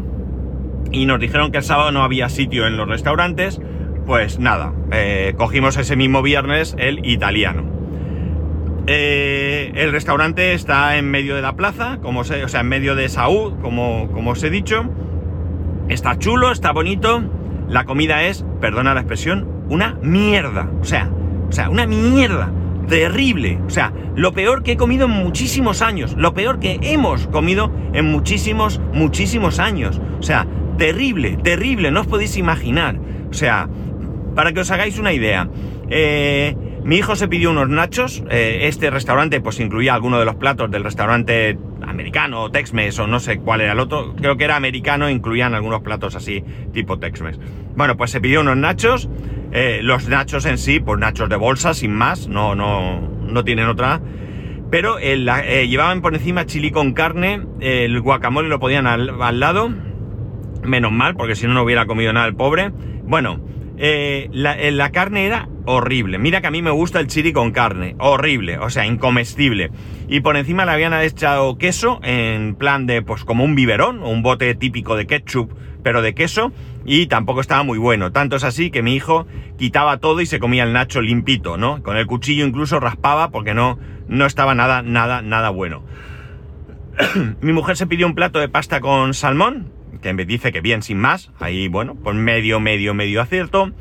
y 0.91 1.05
nos 1.05 1.19
dijeron 1.19 1.51
que 1.51 1.57
el 1.59 1.63
sábado 1.63 1.91
no 1.91 2.03
había 2.03 2.29
sitio 2.29 2.67
en 2.67 2.77
los 2.77 2.87
restaurantes. 2.87 3.61
Pues 4.05 4.39
nada, 4.39 4.73
eh, 4.91 5.33
cogimos 5.37 5.77
ese 5.77 5.95
mismo 5.95 6.21
viernes 6.21 6.75
el 6.79 7.05
italiano. 7.05 7.63
Eh, 8.87 9.71
el 9.75 9.91
restaurante 9.91 10.53
está 10.53 10.97
en 10.97 11.11
medio 11.11 11.35
de 11.35 11.43
la 11.43 11.55
plaza, 11.55 11.99
como 12.01 12.23
se, 12.23 12.43
o 12.43 12.47
sea, 12.47 12.61
en 12.61 12.69
medio 12.69 12.95
de 12.95 13.07
Saúl, 13.07 13.59
como, 13.61 14.09
como 14.11 14.31
os 14.31 14.43
he 14.43 14.49
dicho. 14.49 14.83
Está 15.89 16.17
chulo, 16.17 16.51
está 16.51 16.71
bonito. 16.71 17.23
La 17.67 17.83
comida 17.85 18.23
es, 18.23 18.43
perdona 18.59 18.95
la 18.95 19.01
expresión, 19.01 19.47
una 19.69 19.95
mierda. 20.01 20.71
O 20.81 20.85
sea, 20.85 21.11
o 21.47 21.51
sea, 21.51 21.69
una 21.69 21.85
mierda. 21.85 22.51
Terrible. 22.87 23.59
O 23.67 23.69
sea, 23.69 23.93
lo 24.15 24.33
peor 24.33 24.63
que 24.63 24.71
he 24.71 24.77
comido 24.77 25.05
en 25.05 25.11
muchísimos 25.11 25.83
años. 25.83 26.15
Lo 26.17 26.33
peor 26.33 26.59
que 26.59 26.79
hemos 26.81 27.27
comido 27.27 27.71
en 27.93 28.05
muchísimos, 28.05 28.81
muchísimos 28.91 29.59
años. 29.59 30.01
O 30.19 30.23
sea, 30.23 30.47
terrible, 30.79 31.37
terrible. 31.43 31.91
No 31.91 32.01
os 32.01 32.07
podéis 32.07 32.35
imaginar. 32.37 32.99
O 33.29 33.33
sea, 33.33 33.69
para 34.35 34.53
que 34.53 34.61
os 34.61 34.71
hagáis 34.71 34.97
una 34.97 35.13
idea. 35.13 35.49
Eh, 35.89 36.55
mi 36.83 36.95
hijo 36.97 37.15
se 37.15 37.27
pidió 37.27 37.51
unos 37.51 37.69
nachos. 37.69 38.23
Eh, 38.29 38.61
este 38.63 38.89
restaurante 38.89 39.41
pues 39.41 39.59
incluía 39.59 39.93
alguno 39.93 40.17
de 40.17 40.25
los 40.25 40.35
platos 40.35 40.71
del 40.71 40.83
restaurante 40.83 41.57
americano 41.81 42.43
o 42.43 42.51
Tex-Mex 42.51 42.99
o 42.99 43.07
no 43.07 43.19
sé 43.19 43.39
cuál 43.39 43.61
era 43.61 43.73
el 43.73 43.79
otro. 43.79 44.15
Creo 44.15 44.37
que 44.37 44.45
era 44.45 44.55
americano, 44.55 45.09
incluían 45.09 45.53
algunos 45.53 45.81
platos 45.81 46.15
así 46.15 46.43
tipo 46.73 46.97
Tex-Mex. 46.97 47.39
Bueno, 47.75 47.97
pues 47.97 48.11
se 48.11 48.21
pidió 48.21 48.41
unos 48.41 48.57
nachos. 48.57 49.09
Eh, 49.51 49.81
los 49.83 50.07
nachos 50.07 50.45
en 50.45 50.57
sí, 50.57 50.79
pues 50.79 50.99
nachos 50.99 51.27
de 51.27 51.35
bolsa, 51.35 51.73
sin 51.73 51.91
más. 51.91 52.27
No, 52.27 52.55
no, 52.55 53.01
no 53.01 53.43
tienen 53.43 53.67
otra. 53.67 54.01
Pero 54.71 54.99
llevaban 54.99 56.01
por 56.01 56.13
encima 56.13 56.45
chili 56.45 56.69
con 56.69 56.93
carne. 56.93 57.41
el 57.59 57.99
guacamole 58.01 58.47
lo 58.47 58.59
podían 58.59 58.85
al, 58.85 59.39
lado. 59.39 59.73
Menos 60.63 60.91
mal, 60.91 61.15
porque 61.15 61.35
si 61.35 61.47
no, 61.47 61.53
no 61.53 61.63
hubiera 61.63 61.85
comido 61.85 62.13
nada 62.13 62.27
el 62.27 62.35
pobre. 62.35 62.71
Bueno, 63.03 63.39
la, 63.77 64.57
la 64.71 64.91
carne 64.91 65.25
era 65.25 65.49
horrible. 65.65 66.17
Mira 66.17 66.41
que 66.41 66.47
a 66.47 66.51
mí 66.51 66.61
me 66.61 66.71
gusta 66.71 66.99
el 66.99 67.07
chili 67.07 67.31
con 67.31 67.51
carne, 67.51 67.95
horrible, 67.99 68.57
o 68.57 68.69
sea, 68.69 68.85
incomestible. 68.85 69.71
Y 70.07 70.21
por 70.21 70.35
encima 70.35 70.65
le 70.65 70.71
habían 70.71 70.93
echado 70.93 71.57
queso 71.57 71.99
en 72.03 72.55
plan 72.55 72.87
de, 72.87 73.01
pues 73.01 73.23
como 73.23 73.43
un 73.43 73.55
biberón, 73.55 74.03
un 74.03 74.23
bote 74.23 74.53
típico 74.55 74.95
de 74.95 75.05
ketchup, 75.05 75.53
pero 75.83 76.01
de 76.01 76.13
queso, 76.13 76.51
y 76.85 77.07
tampoco 77.07 77.41
estaba 77.41 77.63
muy 77.63 77.77
bueno. 77.77 78.11
Tanto 78.11 78.35
es 78.35 78.43
así 78.43 78.71
que 78.71 78.81
mi 78.81 78.95
hijo 78.95 79.27
quitaba 79.57 79.97
todo 79.97 80.21
y 80.21 80.25
se 80.25 80.39
comía 80.39 80.63
el 80.63 80.73
nacho 80.73 81.01
limpito, 81.01 81.57
¿no? 81.57 81.83
Con 81.83 81.97
el 81.97 82.07
cuchillo 82.07 82.45
incluso 82.45 82.79
raspaba 82.79 83.29
porque 83.29 83.53
no, 83.53 83.77
no 84.07 84.25
estaba 84.25 84.55
nada, 84.55 84.81
nada, 84.81 85.21
nada 85.21 85.51
bueno. 85.51 85.83
mi 87.41 87.53
mujer 87.53 87.77
se 87.77 87.87
pidió 87.87 88.07
un 88.07 88.15
plato 88.15 88.39
de 88.39 88.49
pasta 88.49 88.81
con 88.81 89.13
salmón, 89.13 89.71
que 90.01 90.13
me 90.13 90.25
dice 90.25 90.51
que 90.51 90.61
bien, 90.61 90.81
sin 90.81 90.97
más. 90.97 91.31
Ahí, 91.39 91.67
bueno, 91.67 91.95
pues 91.95 92.15
medio, 92.15 92.59
medio, 92.59 92.93
medio 92.93 93.21
acierto. 93.21 93.71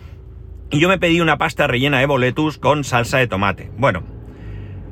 Y 0.71 0.81
yo 0.81 0.89
me 0.89 0.99
pedí 0.99 1.21
una 1.21 1.39
pasta 1.39 1.67
rellena 1.67 1.99
de 1.99 2.07
boletus 2.07 2.59
con 2.59 2.85
salsa 2.85 3.19
de 3.19 3.27
tomate. 3.27 3.71
Bueno, 3.79 4.03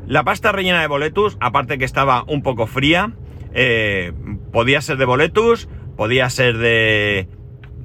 la 0.06 0.24
pasta 0.24 0.52
rellena 0.52 0.80
de 0.80 0.86
boletus, 0.86 1.36
aparte 1.40 1.78
que 1.78 1.84
estaba 1.84 2.24
un 2.28 2.42
poco 2.42 2.66
fría, 2.66 3.12
eh, 3.52 4.12
podía 4.52 4.80
ser 4.80 4.96
de 4.96 5.04
boletus, 5.04 5.68
podía 5.96 6.30
ser 6.30 6.58
de 6.58 7.28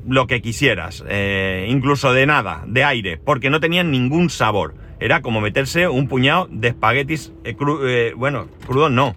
lo 0.08 0.28
que 0.28 0.42
quisieras, 0.42 1.04
eh, 1.08 1.68
incluso 1.70 2.14
de 2.14 2.26
nada, 2.26 2.64
de 2.68 2.84
aire, 2.84 3.18
porque 3.18 3.50
no 3.50 3.60
tenían 3.60 3.92
ningún 3.92 4.30
sabor. 4.30 4.76
Era 5.00 5.22
como 5.22 5.42
meterse 5.42 5.88
un 5.88 6.08
puñado 6.08 6.48
de 6.52 6.70
espaguetis, 6.70 7.34
eh, 7.44 8.14
bueno, 8.16 8.48
crudo 8.68 8.90
no, 8.90 9.16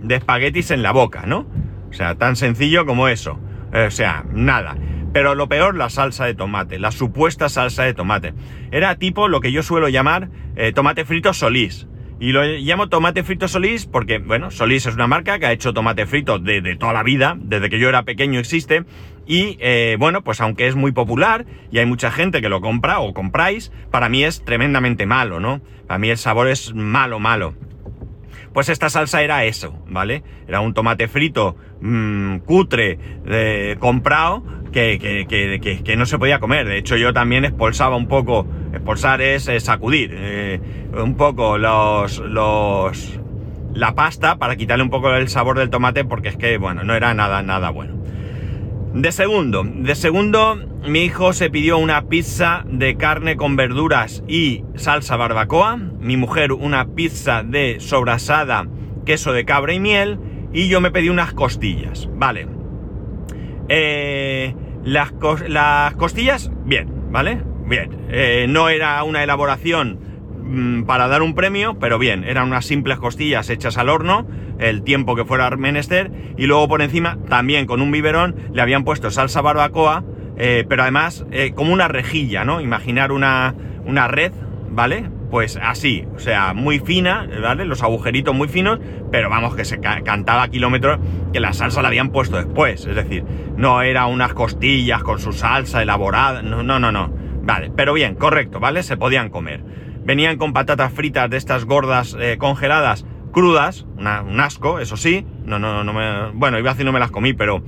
de 0.00 0.16
espaguetis 0.16 0.70
en 0.70 0.82
la 0.82 0.92
boca, 0.92 1.24
¿no? 1.26 1.46
O 1.90 1.92
sea, 1.92 2.14
tan 2.16 2.36
sencillo 2.36 2.86
como 2.86 3.08
eso. 3.08 3.38
O 3.72 3.90
sea, 3.90 4.24
nada. 4.32 4.76
Pero 5.12 5.34
lo 5.34 5.48
peor, 5.48 5.74
la 5.74 5.88
salsa 5.90 6.26
de 6.26 6.34
tomate, 6.34 6.78
la 6.78 6.92
supuesta 6.92 7.48
salsa 7.48 7.84
de 7.84 7.94
tomate. 7.94 8.34
Era 8.70 8.96
tipo 8.96 9.28
lo 9.28 9.40
que 9.40 9.52
yo 9.52 9.62
suelo 9.62 9.88
llamar 9.88 10.28
eh, 10.56 10.72
tomate 10.72 11.04
frito 11.04 11.32
Solís. 11.32 11.86
Y 12.20 12.32
lo 12.32 12.44
llamo 12.44 12.88
tomate 12.88 13.22
frito 13.22 13.48
Solís 13.48 13.86
porque, 13.86 14.18
bueno, 14.18 14.50
Solís 14.50 14.86
es 14.86 14.94
una 14.94 15.06
marca 15.06 15.38
que 15.38 15.46
ha 15.46 15.52
hecho 15.52 15.72
tomate 15.72 16.04
frito 16.04 16.38
de, 16.38 16.76
toda 16.76 16.92
la 16.92 17.04
vida, 17.04 17.36
desde 17.38 17.70
que 17.70 17.78
yo 17.78 17.88
era 17.88 18.02
pequeño 18.02 18.40
existe. 18.40 18.84
Y, 19.26 19.56
eh, 19.60 19.96
bueno, 19.98 20.22
pues 20.22 20.40
aunque 20.40 20.66
es 20.66 20.74
muy 20.74 20.92
popular 20.92 21.46
y 21.70 21.78
hay 21.78 21.86
mucha 21.86 22.10
gente 22.10 22.40
que 22.40 22.48
lo 22.48 22.60
compra 22.60 22.98
o 23.00 23.14
compráis, 23.14 23.72
para 23.90 24.08
mí 24.08 24.24
es 24.24 24.44
tremendamente 24.44 25.06
malo, 25.06 25.38
¿no? 25.38 25.60
Para 25.86 25.98
mí 25.98 26.10
el 26.10 26.18
sabor 26.18 26.48
es 26.48 26.74
malo, 26.74 27.18
malo. 27.18 27.54
Pues 28.52 28.68
esta 28.68 28.88
salsa 28.88 29.22
era 29.22 29.44
eso, 29.44 29.74
¿vale? 29.88 30.22
Era 30.46 30.60
un 30.60 30.74
tomate 30.74 31.08
frito 31.08 31.56
mmm, 31.80 32.38
cutre 32.38 32.98
comprado 33.78 34.42
que, 34.72 35.26
que, 35.28 35.82
que, 35.84 35.96
no 35.96 36.06
se 36.06 36.18
podía 36.18 36.40
comer. 36.40 36.66
De 36.66 36.78
hecho, 36.78 36.96
yo 36.96 37.12
también 37.12 37.44
expulsaba 37.44 37.96
un 37.96 38.08
poco, 38.08 38.46
expulsar 38.72 39.20
es, 39.20 39.50
sacudir 39.58 40.10
eh, 40.14 40.60
un 40.94 41.16
poco 41.16 41.58
los, 41.58 42.18
los, 42.18 43.20
la 43.74 43.94
pasta 43.94 44.36
para 44.36 44.56
quitarle 44.56 44.84
un 44.84 44.90
poco 44.90 45.14
el 45.14 45.28
sabor 45.28 45.58
del 45.58 45.70
tomate 45.70 46.04
porque 46.04 46.28
es 46.28 46.36
que, 46.36 46.58
bueno, 46.58 46.84
no 46.84 46.94
era 46.94 47.14
nada, 47.14 47.42
nada 47.42 47.70
bueno. 47.70 47.98
De 48.98 49.12
segundo, 49.12 49.62
de 49.62 49.94
segundo, 49.94 50.56
mi 50.84 51.04
hijo 51.04 51.32
se 51.32 51.50
pidió 51.50 51.78
una 51.78 52.08
pizza 52.08 52.64
de 52.66 52.96
carne 52.96 53.36
con 53.36 53.54
verduras 53.54 54.24
y 54.26 54.64
salsa 54.74 55.14
barbacoa. 55.14 55.76
Mi 55.76 56.16
mujer 56.16 56.52
una 56.52 56.84
pizza 56.96 57.44
de 57.44 57.76
sobrasada, 57.78 58.66
queso 59.06 59.32
de 59.32 59.44
cabra 59.44 59.72
y 59.72 59.78
miel. 59.78 60.18
Y 60.52 60.66
yo 60.66 60.80
me 60.80 60.90
pedí 60.90 61.10
unas 61.10 61.32
costillas. 61.32 62.08
Vale. 62.12 62.48
Eh, 63.68 64.56
las, 64.82 65.12
las, 65.46 65.94
costillas, 65.94 66.50
bien, 66.64 67.12
¿vale? 67.12 67.40
Bien. 67.66 67.96
Eh, 68.08 68.46
no 68.48 68.68
era 68.68 69.00
una 69.04 69.22
elaboración 69.22 70.00
mm, 70.48 70.82
para 70.84 71.08
dar 71.08 71.22
un 71.22 71.34
premio, 71.34 71.78
pero 71.78 71.98
bien, 71.98 72.24
eran 72.24 72.48
unas 72.48 72.64
simples 72.64 72.98
costillas 72.98 73.50
hechas 73.50 73.78
al 73.78 73.88
horno, 73.88 74.26
el 74.58 74.82
tiempo 74.82 75.14
que 75.14 75.24
fuera 75.24 75.48
menester, 75.50 76.10
y 76.36 76.46
luego 76.46 76.66
por 76.68 76.82
encima, 76.82 77.18
también 77.28 77.66
con 77.66 77.80
un 77.80 77.92
biberón, 77.92 78.34
le 78.52 78.62
habían 78.62 78.84
puesto 78.84 79.10
salsa 79.10 79.40
barbacoa, 79.40 80.04
eh, 80.36 80.64
pero 80.68 80.82
además 80.82 81.24
como 81.54 81.72
una 81.72 81.88
rejilla, 81.88 82.44
¿no? 82.44 82.60
Imaginar 82.60 83.12
una, 83.12 83.54
una 83.84 84.08
red, 84.08 84.32
¿vale? 84.70 85.10
pues 85.30 85.58
así, 85.62 86.06
o 86.14 86.18
sea, 86.18 86.54
muy 86.54 86.78
fina, 86.78 87.28
¿vale? 87.42 87.64
Los 87.64 87.82
agujeritos 87.82 88.34
muy 88.34 88.48
finos, 88.48 88.78
pero 89.10 89.28
vamos, 89.28 89.54
que 89.54 89.64
se 89.64 89.80
cantaba 89.80 90.48
kilómetros 90.48 90.98
que 91.32 91.40
la 91.40 91.52
salsa 91.52 91.82
la 91.82 91.88
habían 91.88 92.10
puesto 92.10 92.36
después, 92.36 92.86
es 92.86 92.94
decir, 92.94 93.24
no 93.56 93.82
era 93.82 94.06
unas 94.06 94.32
costillas 94.32 95.02
con 95.02 95.18
su 95.18 95.32
salsa 95.32 95.82
elaborada, 95.82 96.42
no, 96.42 96.62
no, 96.62 96.78
no, 96.78 96.92
no. 96.92 97.12
Vale, 97.42 97.70
pero 97.74 97.94
bien, 97.94 98.14
correcto, 98.14 98.60
¿vale? 98.60 98.82
Se 98.82 98.96
podían 98.96 99.30
comer. 99.30 99.62
Venían 100.08 100.38
con 100.38 100.54
patatas 100.54 100.90
fritas 100.90 101.28
de 101.28 101.36
estas 101.36 101.66
gordas 101.66 102.16
eh, 102.18 102.38
congeladas, 102.38 103.04
crudas, 103.30 103.84
un 103.98 104.40
asco, 104.40 104.78
eso 104.78 104.96
sí. 104.96 105.26
No, 105.44 105.58
no, 105.58 105.84
no 105.84 105.92
me. 105.92 106.30
Bueno, 106.32 106.58
iba 106.58 106.70
a 106.70 106.74
no 106.76 106.92
me 106.92 106.98
las 106.98 107.10
comí, 107.10 107.34
pero 107.34 107.62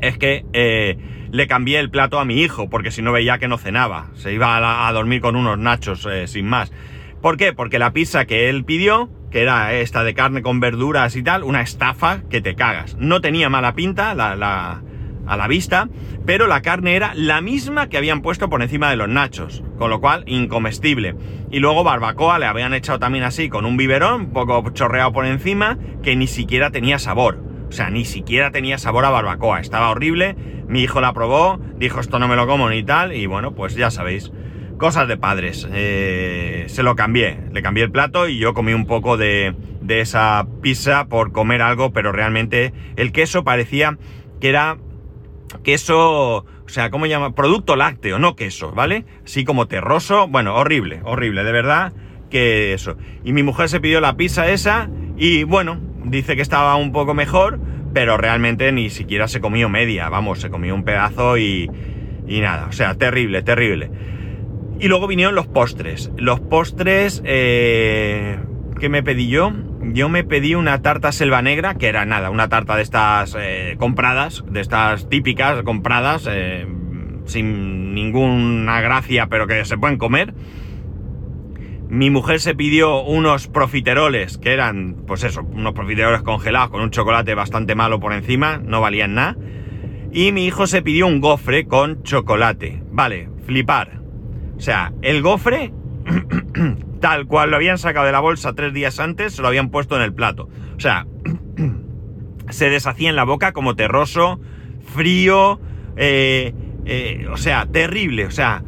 es 0.00 0.18
que 0.18 0.46
eh, 0.52 0.96
le 1.32 1.48
cambié 1.48 1.80
el 1.80 1.90
plato 1.90 2.20
a 2.20 2.24
mi 2.24 2.40
hijo, 2.40 2.70
porque 2.70 2.92
si 2.92 3.02
no 3.02 3.10
veía 3.10 3.38
que 3.38 3.48
no 3.48 3.58
cenaba. 3.58 4.10
Se 4.14 4.32
iba 4.32 4.86
a, 4.86 4.92
dormir 4.92 5.20
con 5.20 5.34
unos 5.34 5.58
nachos 5.58 6.06
eh, 6.08 6.28
sin 6.28 6.46
más. 6.46 6.72
¿Por 7.20 7.36
qué? 7.36 7.52
Porque 7.52 7.80
la 7.80 7.92
pizza 7.92 8.24
que 8.24 8.48
él 8.48 8.64
pidió, 8.64 9.10
que 9.32 9.42
era 9.42 9.74
esta 9.74 10.04
de 10.04 10.14
carne 10.14 10.42
con 10.42 10.60
verduras 10.60 11.16
y 11.16 11.24
tal, 11.24 11.42
una 11.42 11.62
estafa 11.62 12.22
que 12.30 12.40
te 12.40 12.54
cagas. 12.54 12.96
No 13.00 13.20
tenía 13.20 13.48
mala 13.48 13.74
pinta 13.74 14.14
la, 14.14 14.36
la, 14.36 14.80
a 15.26 15.36
la 15.36 15.48
vista, 15.48 15.88
pero 16.26 16.46
la 16.46 16.62
carne 16.62 16.96
era 16.96 17.12
la 17.14 17.40
misma 17.40 17.88
que 17.88 17.96
habían 17.96 18.22
puesto 18.22 18.48
por 18.48 18.62
encima 18.62 18.90
de 18.90 18.96
los 18.96 19.08
nachos, 19.08 19.62
con 19.78 19.90
lo 19.90 20.00
cual 20.00 20.24
incomestible. 20.26 21.14
Y 21.50 21.58
luego 21.58 21.84
barbacoa 21.84 22.38
le 22.38 22.46
habían 22.46 22.74
echado 22.74 22.98
también 22.98 23.24
así, 23.24 23.48
con 23.48 23.64
un 23.64 23.76
biberón, 23.76 24.22
un 24.22 24.32
poco 24.32 24.68
chorreado 24.70 25.12
por 25.12 25.26
encima, 25.26 25.78
que 26.02 26.16
ni 26.16 26.26
siquiera 26.26 26.70
tenía 26.70 26.98
sabor. 26.98 27.42
O 27.68 27.72
sea, 27.72 27.90
ni 27.90 28.04
siquiera 28.04 28.50
tenía 28.50 28.78
sabor 28.78 29.04
a 29.04 29.10
barbacoa, 29.10 29.60
estaba 29.60 29.90
horrible. 29.90 30.36
Mi 30.68 30.82
hijo 30.82 31.00
la 31.00 31.12
probó, 31.12 31.58
dijo 31.76 32.00
esto 32.00 32.18
no 32.18 32.28
me 32.28 32.36
lo 32.36 32.46
como 32.46 32.68
ni 32.68 32.82
tal, 32.82 33.14
y 33.14 33.26
bueno, 33.26 33.54
pues 33.54 33.74
ya 33.74 33.90
sabéis, 33.90 34.30
cosas 34.78 35.08
de 35.08 35.16
padres. 35.16 35.68
Eh, 35.72 36.64
se 36.68 36.82
lo 36.82 36.96
cambié, 36.96 37.38
le 37.52 37.62
cambié 37.62 37.84
el 37.84 37.90
plato 37.90 38.28
y 38.28 38.38
yo 38.38 38.54
comí 38.54 38.74
un 38.74 38.86
poco 38.86 39.16
de, 39.16 39.54
de 39.80 40.00
esa 40.00 40.46
pizza 40.60 41.06
por 41.06 41.32
comer 41.32 41.62
algo, 41.62 41.92
pero 41.92 42.12
realmente 42.12 42.72
el 42.96 43.12
queso 43.12 43.44
parecía 43.44 43.98
que 44.40 44.48
era 44.48 44.78
queso, 45.62 46.36
o 46.38 46.68
sea, 46.68 46.90
¿cómo 46.90 47.06
llama? 47.06 47.34
Producto 47.34 47.76
lácteo, 47.76 48.18
no 48.18 48.36
queso, 48.36 48.72
¿vale? 48.72 49.04
Así 49.24 49.44
como 49.44 49.66
terroso, 49.66 50.28
bueno, 50.28 50.54
horrible, 50.54 51.00
horrible, 51.04 51.44
de 51.44 51.52
verdad 51.52 51.92
que 52.30 52.72
eso. 52.72 52.96
Y 53.24 53.32
mi 53.32 53.42
mujer 53.42 53.68
se 53.68 53.80
pidió 53.80 54.00
la 54.00 54.16
pizza 54.16 54.50
esa 54.50 54.88
y 55.16 55.44
bueno, 55.44 55.78
dice 56.04 56.34
que 56.34 56.42
estaba 56.42 56.74
un 56.76 56.92
poco 56.92 57.14
mejor, 57.14 57.60
pero 57.92 58.16
realmente 58.16 58.72
ni 58.72 58.90
siquiera 58.90 59.28
se 59.28 59.40
comió 59.40 59.68
media, 59.68 60.08
vamos, 60.08 60.40
se 60.40 60.50
comió 60.50 60.74
un 60.74 60.84
pedazo 60.84 61.36
y, 61.36 61.70
y 62.26 62.40
nada, 62.40 62.66
o 62.68 62.72
sea, 62.72 62.94
terrible, 62.94 63.42
terrible. 63.42 63.90
Y 64.80 64.88
luego 64.88 65.06
vinieron 65.06 65.34
los 65.34 65.46
postres. 65.46 66.10
Los 66.16 66.40
postres, 66.40 67.22
eh, 67.24 68.38
¿qué 68.80 68.88
me 68.88 69.02
pedí 69.02 69.28
yo? 69.28 69.52
Yo 69.84 70.08
me 70.08 70.24
pedí 70.24 70.54
una 70.54 70.80
tarta 70.80 71.12
selva 71.12 71.42
negra, 71.42 71.74
que 71.74 71.88
era 71.88 72.04
nada, 72.04 72.30
una 72.30 72.48
tarta 72.48 72.76
de 72.76 72.82
estas 72.82 73.36
eh, 73.38 73.76
compradas, 73.78 74.44
de 74.48 74.60
estas 74.60 75.08
típicas 75.08 75.62
compradas, 75.64 76.28
eh, 76.30 76.66
sin 77.26 77.94
ninguna 77.94 78.80
gracia, 78.80 79.26
pero 79.26 79.46
que 79.46 79.64
se 79.64 79.76
pueden 79.76 79.98
comer. 79.98 80.34
Mi 81.88 82.08
mujer 82.10 82.40
se 82.40 82.54
pidió 82.54 83.02
unos 83.02 83.48
profiteroles, 83.48 84.38
que 84.38 84.52
eran, 84.52 84.96
pues 85.06 85.24
eso, 85.24 85.42
unos 85.42 85.74
profiteroles 85.74 86.22
congelados 86.22 86.70
con 86.70 86.80
un 86.80 86.90
chocolate 86.90 87.34
bastante 87.34 87.74
malo 87.74 88.00
por 88.00 88.12
encima, 88.12 88.58
no 88.64 88.80
valían 88.80 89.14
nada. 89.14 89.36
Y 90.12 90.32
mi 90.32 90.46
hijo 90.46 90.66
se 90.66 90.82
pidió 90.82 91.06
un 91.06 91.20
gofre 91.20 91.66
con 91.66 92.02
chocolate. 92.02 92.82
Vale, 92.90 93.28
flipar. 93.44 94.00
O 94.56 94.60
sea, 94.60 94.92
el 95.02 95.22
gofre, 95.22 95.72
tal 97.02 97.26
cual 97.26 97.50
lo 97.50 97.56
habían 97.56 97.78
sacado 97.78 98.06
de 98.06 98.12
la 98.12 98.20
bolsa 98.20 98.54
tres 98.54 98.72
días 98.72 99.00
antes, 99.00 99.34
se 99.34 99.42
lo 99.42 99.48
habían 99.48 99.70
puesto 99.70 99.96
en 99.96 100.02
el 100.02 100.14
plato. 100.14 100.48
O 100.76 100.80
sea, 100.80 101.06
se 102.48 102.70
deshacía 102.70 103.10
en 103.10 103.16
la 103.16 103.24
boca 103.24 103.52
como 103.52 103.74
terroso, 103.74 104.40
frío, 104.94 105.60
eh, 105.96 106.54
eh, 106.86 107.26
o 107.28 107.36
sea, 107.36 107.66
terrible. 107.66 108.24
O 108.26 108.30
sea, 108.30 108.62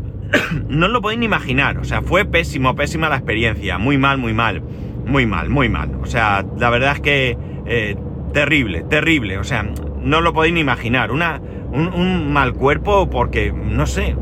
no 0.68 0.88
lo 0.88 1.02
podéis 1.02 1.20
ni 1.20 1.26
imaginar. 1.26 1.76
O 1.76 1.84
sea, 1.84 2.00
fue 2.00 2.24
pésimo, 2.24 2.74
pésima 2.74 3.10
la 3.10 3.16
experiencia. 3.16 3.76
Muy 3.76 3.98
mal, 3.98 4.16
muy 4.16 4.32
mal. 4.32 4.62
Muy 5.04 5.26
mal, 5.26 5.50
muy 5.50 5.68
mal. 5.68 5.94
O 6.02 6.06
sea, 6.06 6.46
la 6.56 6.70
verdad 6.70 6.92
es 6.92 7.00
que 7.00 7.38
eh, 7.66 7.96
terrible, 8.32 8.82
terrible. 8.88 9.36
O 9.36 9.44
sea, 9.44 9.70
no 10.00 10.22
lo 10.22 10.32
podéis 10.32 10.54
ni 10.54 10.60
imaginar. 10.60 11.10
Una, 11.10 11.38
un, 11.70 12.32
mal 12.32 12.54
cuerpo 12.54 13.10
porque, 13.10 13.52
no 13.52 13.86
sé, 13.86 14.16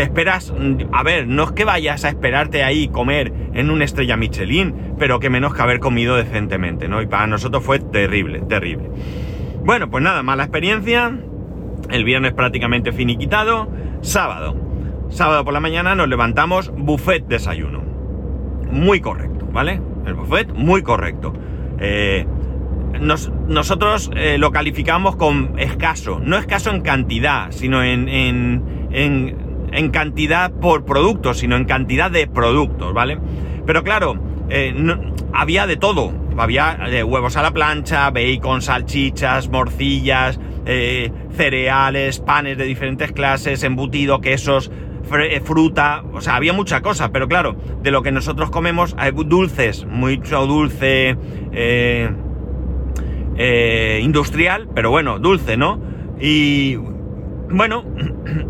te 0.00 0.04
esperas... 0.04 0.50
A 0.92 1.02
ver, 1.02 1.26
no 1.26 1.42
es 1.42 1.52
que 1.52 1.66
vayas 1.66 2.06
a 2.06 2.08
esperarte 2.08 2.64
ahí 2.64 2.88
comer 2.88 3.34
en 3.52 3.68
una 3.68 3.84
estrella 3.84 4.16
Michelin, 4.16 4.94
pero 4.98 5.20
que 5.20 5.28
menos 5.28 5.52
que 5.52 5.60
haber 5.60 5.78
comido 5.78 6.16
decentemente, 6.16 6.88
¿no? 6.88 7.02
Y 7.02 7.06
para 7.06 7.26
nosotros 7.26 7.62
fue 7.62 7.80
terrible, 7.80 8.40
terrible. 8.40 8.90
Bueno, 9.62 9.90
pues 9.90 10.02
nada, 10.02 10.22
mala 10.22 10.44
experiencia. 10.44 11.20
El 11.90 12.04
viernes 12.04 12.32
prácticamente 12.32 12.92
finiquitado. 12.92 13.68
Sábado. 14.00 14.56
Sábado 15.10 15.44
por 15.44 15.52
la 15.52 15.60
mañana 15.60 15.94
nos 15.94 16.08
levantamos 16.08 16.72
buffet 16.74 17.26
desayuno. 17.26 17.82
Muy 18.70 19.02
correcto, 19.02 19.50
¿vale? 19.52 19.82
El 20.06 20.14
buffet 20.14 20.50
muy 20.54 20.82
correcto. 20.82 21.34
Eh, 21.78 22.26
nosotros 22.98 24.10
eh, 24.16 24.38
lo 24.38 24.50
calificamos 24.50 25.16
con 25.16 25.58
escaso. 25.58 26.22
No 26.24 26.38
escaso 26.38 26.70
en 26.70 26.80
cantidad, 26.80 27.50
sino 27.50 27.82
en, 27.82 28.08
en, 28.08 29.49
cantidad 29.90 30.50
por 30.50 30.84
producto, 30.84 31.34
sino 31.34 31.56
en 31.56 31.64
cantidad 31.64 32.10
de 32.10 32.26
productos, 32.26 32.92
¿vale? 32.92 33.18
Pero 33.66 33.84
claro, 33.84 34.18
eh, 34.48 34.74
había 35.32 35.66
de 35.66 35.76
todo. 35.76 36.12
Había 36.36 36.78
huevos 37.04 37.36
a 37.36 37.42
la 37.42 37.50
plancha, 37.50 38.10
bacon, 38.10 38.62
salchichas, 38.62 39.50
morcillas, 39.50 40.40
eh, 40.66 41.10
cereales, 41.36 42.20
panes 42.20 42.58
de 42.58 42.64
diferentes 42.64 43.12
clases, 43.12 43.62
embutido, 43.62 44.20
quesos, 44.20 44.70
eh, 45.18 45.40
fruta, 45.42 46.04
o 46.12 46.20
sea, 46.20 46.36
había 46.36 46.52
mucha 46.52 46.82
cosa, 46.82 47.12
pero 47.12 47.28
claro, 47.28 47.56
de 47.82 47.90
lo 47.90 48.02
que 48.02 48.12
nosotros 48.12 48.50
comemos 48.50 48.94
hay 48.98 49.12
dulces, 49.12 49.86
mucho 49.86 50.46
dulce 50.46 51.16
eh, 51.52 52.10
industrial, 54.02 54.68
pero 54.74 54.90
bueno, 54.90 55.18
dulce, 55.18 55.56
¿no? 55.56 55.80
Y 56.20 56.76
bueno, 57.48 57.84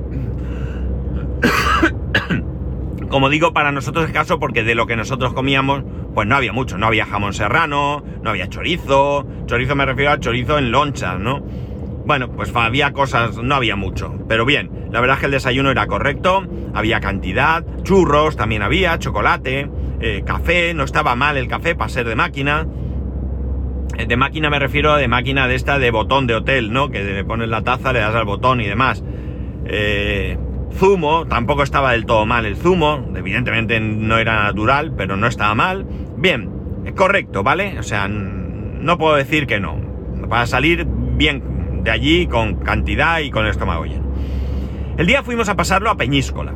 como 3.08 3.28
digo, 3.28 3.52
para 3.52 3.72
nosotros 3.72 4.06
es 4.06 4.12
caso 4.12 4.38
porque 4.38 4.62
de 4.62 4.74
lo 4.74 4.86
que 4.86 4.96
nosotros 4.96 5.32
comíamos, 5.32 5.82
pues 6.14 6.26
no 6.26 6.36
había 6.36 6.52
mucho, 6.52 6.78
no 6.78 6.86
había 6.86 7.06
jamón 7.06 7.34
serrano, 7.34 8.02
no 8.22 8.30
había 8.30 8.48
chorizo, 8.48 9.26
chorizo 9.46 9.74
me 9.74 9.86
refiero 9.86 10.12
a 10.12 10.20
chorizo 10.20 10.58
en 10.58 10.70
lonchas, 10.70 11.18
¿no? 11.18 11.40
Bueno, 12.06 12.30
pues 12.30 12.50
había 12.54 12.92
cosas, 12.92 13.36
no 13.38 13.54
había 13.54 13.76
mucho, 13.76 14.14
pero 14.28 14.44
bien, 14.44 14.70
la 14.90 15.00
verdad 15.00 15.16
es 15.16 15.20
que 15.20 15.26
el 15.26 15.32
desayuno 15.32 15.70
era 15.70 15.86
correcto, 15.86 16.44
había 16.74 17.00
cantidad, 17.00 17.64
churros 17.82 18.36
también 18.36 18.62
había, 18.62 18.98
chocolate, 18.98 19.68
eh, 20.00 20.22
café, 20.24 20.72
no 20.74 20.84
estaba 20.84 21.14
mal 21.14 21.36
el 21.36 21.46
café 21.46 21.74
para 21.74 21.90
ser 21.90 22.08
de 22.08 22.16
máquina. 22.16 22.66
Eh, 23.98 24.06
de 24.06 24.16
máquina 24.16 24.48
me 24.48 24.58
refiero 24.58 24.92
a 24.92 24.98
de 24.98 25.08
máquina 25.08 25.46
de 25.46 25.54
esta 25.54 25.78
de 25.78 25.90
botón 25.90 26.26
de 26.26 26.34
hotel, 26.34 26.72
¿no? 26.72 26.90
Que 26.90 27.04
le 27.04 27.24
pones 27.24 27.48
la 27.48 27.62
taza, 27.62 27.92
le 27.92 28.00
das 28.00 28.14
al 28.14 28.24
botón 28.24 28.60
y 28.60 28.66
demás. 28.66 29.04
Eh, 29.66 30.38
zumo, 30.72 31.26
tampoco 31.26 31.62
estaba 31.62 31.92
del 31.92 32.06
todo 32.06 32.26
mal 32.26 32.46
el 32.46 32.56
zumo, 32.56 33.08
evidentemente 33.14 33.80
no 33.80 34.18
era 34.18 34.44
natural, 34.44 34.92
pero 34.96 35.16
no 35.16 35.26
estaba 35.26 35.54
mal. 35.54 35.86
Bien, 36.16 36.50
correcto, 36.96 37.42
¿vale? 37.42 37.78
O 37.78 37.82
sea, 37.82 38.08
no 38.08 38.98
puedo 38.98 39.16
decir 39.16 39.46
que 39.46 39.60
no. 39.60 39.80
Para 40.28 40.46
salir 40.46 40.86
bien 40.86 41.82
de 41.82 41.90
allí 41.90 42.26
con 42.26 42.56
cantidad 42.56 43.20
y 43.20 43.30
con 43.30 43.44
el 43.44 43.50
estómago 43.50 43.84
lleno. 43.84 44.10
El 44.96 45.06
día 45.06 45.22
fuimos 45.22 45.48
a 45.48 45.56
pasarlo 45.56 45.90
a 45.90 45.96
Peñíscola. 45.96 46.54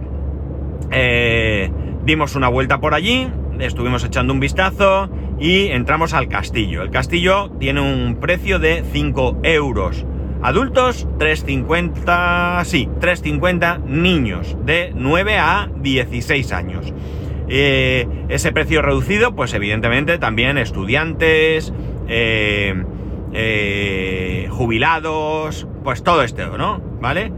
Eh, 0.90 1.70
dimos 2.04 2.36
una 2.36 2.48
vuelta 2.48 2.80
por 2.80 2.94
allí, 2.94 3.28
estuvimos 3.58 4.04
echando 4.04 4.32
un 4.32 4.40
vistazo 4.40 5.10
y 5.38 5.68
entramos 5.68 6.12
al 6.14 6.28
castillo. 6.28 6.82
El 6.82 6.90
castillo 6.90 7.50
tiene 7.58 7.80
un 7.80 8.16
precio 8.16 8.58
de 8.58 8.84
5 8.92 9.40
euros. 9.42 10.04
Adultos, 10.44 11.08
3,50, 11.18 12.62
sí, 12.66 12.86
3,50 13.00 13.82
niños 13.82 14.58
de 14.66 14.92
9 14.94 15.38
a 15.38 15.70
16 15.74 16.52
años. 16.52 16.92
Eh, 17.48 18.06
ese 18.28 18.52
precio 18.52 18.82
reducido, 18.82 19.34
pues 19.34 19.54
evidentemente 19.54 20.18
también 20.18 20.58
estudiantes, 20.58 21.72
eh, 22.08 22.74
eh, 23.32 24.48
jubilados, 24.50 25.66
pues 25.82 26.02
todo 26.02 26.22
esto, 26.22 26.58
¿no? 26.58 26.78
¿Vale? 27.00 27.32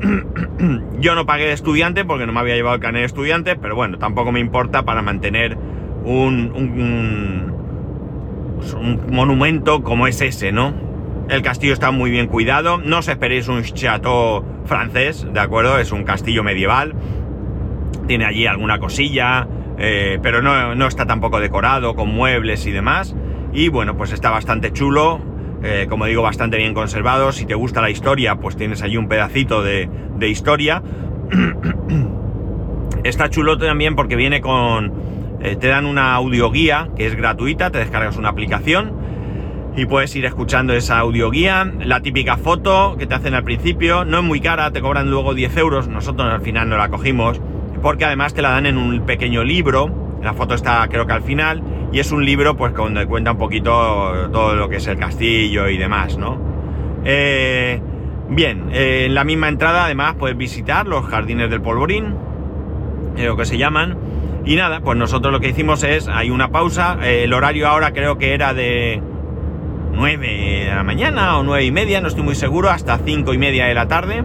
Yo 1.00 1.16
no 1.16 1.26
pagué 1.26 1.46
de 1.46 1.54
estudiante 1.54 2.04
porque 2.04 2.24
no 2.24 2.32
me 2.32 2.38
había 2.38 2.54
llevado 2.54 2.76
el 2.76 2.80
carnet 2.80 3.00
de 3.00 3.06
estudiante, 3.06 3.56
pero 3.56 3.74
bueno, 3.74 3.98
tampoco 3.98 4.30
me 4.30 4.38
importa 4.38 4.84
para 4.84 5.02
mantener 5.02 5.58
un, 6.04 6.52
un, 6.54 7.52
un, 8.76 9.00
monumento 9.10 9.82
como 9.82 10.06
es 10.06 10.20
ese, 10.20 10.52
¿no? 10.52 10.93
El 11.28 11.42
castillo 11.42 11.72
está 11.72 11.90
muy 11.90 12.10
bien 12.10 12.26
cuidado, 12.26 12.78
no 12.78 12.98
os 12.98 13.08
esperéis 13.08 13.48
un 13.48 13.62
chateau 13.62 14.44
francés, 14.66 15.26
¿de 15.32 15.40
acuerdo? 15.40 15.78
Es 15.78 15.90
un 15.90 16.04
castillo 16.04 16.42
medieval, 16.42 16.94
tiene 18.06 18.26
allí 18.26 18.46
alguna 18.46 18.78
cosilla, 18.78 19.48
eh, 19.78 20.18
pero 20.22 20.42
no, 20.42 20.74
no 20.74 20.86
está 20.86 21.06
tampoco 21.06 21.40
decorado 21.40 21.94
con 21.94 22.10
muebles 22.10 22.66
y 22.66 22.72
demás. 22.72 23.16
Y 23.54 23.68
bueno, 23.68 23.96
pues 23.96 24.12
está 24.12 24.30
bastante 24.30 24.72
chulo, 24.72 25.20
eh, 25.62 25.86
como 25.88 26.04
digo, 26.04 26.22
bastante 26.22 26.58
bien 26.58 26.74
conservado. 26.74 27.32
Si 27.32 27.46
te 27.46 27.54
gusta 27.54 27.80
la 27.80 27.88
historia, 27.88 28.36
pues 28.36 28.56
tienes 28.56 28.82
allí 28.82 28.98
un 28.98 29.08
pedacito 29.08 29.62
de, 29.62 29.88
historia. 30.28 30.82
Está 33.04 33.28
chulo 33.28 33.58
también 33.58 33.96
porque 33.96 34.16
viene 34.16 34.40
con 34.40 34.92
eh, 35.42 35.56
te 35.56 35.68
dan 35.68 35.84
una 35.84 36.14
audioguía 36.14 36.88
que 36.96 37.06
es 37.06 37.14
gratuita, 37.14 37.70
te 37.70 37.78
descargas 37.78 38.16
una 38.16 38.30
aplicación 38.30 39.03
y 39.76 39.86
puedes 39.86 40.14
ir 40.14 40.24
escuchando 40.24 40.72
esa 40.72 40.98
audioguía. 40.98 41.70
La 41.80 42.00
típica 42.00 42.36
foto 42.36 42.96
que 42.98 43.06
te 43.06 43.14
hacen 43.14 43.34
al 43.34 43.44
principio, 43.44 44.04
no 44.04 44.18
es 44.18 44.24
muy 44.24 44.40
cara, 44.40 44.70
te 44.70 44.80
cobran 44.80 45.10
luego 45.10 45.34
10 45.34 45.56
euros, 45.56 45.88
nosotros 45.88 46.32
al 46.32 46.40
final 46.42 46.68
no 46.68 46.76
la 46.76 46.88
cogimos, 46.88 47.40
porque 47.82 48.04
además 48.04 48.34
te 48.34 48.42
la 48.42 48.50
dan 48.50 48.66
en 48.66 48.78
un 48.78 49.04
pequeño 49.04 49.42
libro, 49.42 50.18
la 50.22 50.34
foto 50.34 50.54
está 50.54 50.86
creo 50.88 51.06
que 51.06 51.12
al 51.12 51.22
final, 51.22 51.62
y 51.92 51.98
es 51.98 52.12
un 52.12 52.24
libro 52.24 52.56
pues 52.56 52.72
donde 52.74 53.06
cuenta 53.06 53.32
un 53.32 53.38
poquito 53.38 54.28
todo 54.32 54.54
lo 54.54 54.68
que 54.68 54.76
es 54.76 54.86
el 54.86 54.96
castillo 54.96 55.68
y 55.68 55.76
demás, 55.76 56.16
¿no? 56.16 56.38
Eh, 57.04 57.80
bien, 58.28 58.70
eh, 58.72 59.04
en 59.06 59.14
la 59.14 59.24
misma 59.24 59.48
entrada 59.48 59.84
además 59.84 60.14
puedes 60.18 60.36
visitar 60.36 60.86
los 60.86 61.04
jardines 61.06 61.50
del 61.50 61.60
polvorín, 61.60 62.14
lo 63.16 63.36
que 63.36 63.44
se 63.44 63.58
llaman, 63.58 63.98
y 64.44 64.56
nada, 64.56 64.80
pues 64.80 64.96
nosotros 64.96 65.32
lo 65.32 65.40
que 65.40 65.48
hicimos 65.48 65.82
es, 65.84 66.08
hay 66.08 66.30
una 66.30 66.48
pausa, 66.48 66.98
el 67.02 67.32
horario 67.32 67.66
ahora 67.66 67.92
creo 67.92 68.18
que 68.18 68.34
era 68.34 68.52
de 68.52 69.02
9 69.94 70.64
de 70.66 70.74
la 70.74 70.82
mañana 70.82 71.38
o 71.38 71.42
9 71.42 71.64
y 71.64 71.70
media, 71.70 72.00
no 72.00 72.08
estoy 72.08 72.22
muy 72.22 72.34
seguro, 72.34 72.70
hasta 72.70 72.98
5 72.98 73.32
y 73.32 73.38
media 73.38 73.66
de 73.66 73.74
la 73.74 73.88
tarde. 73.88 74.24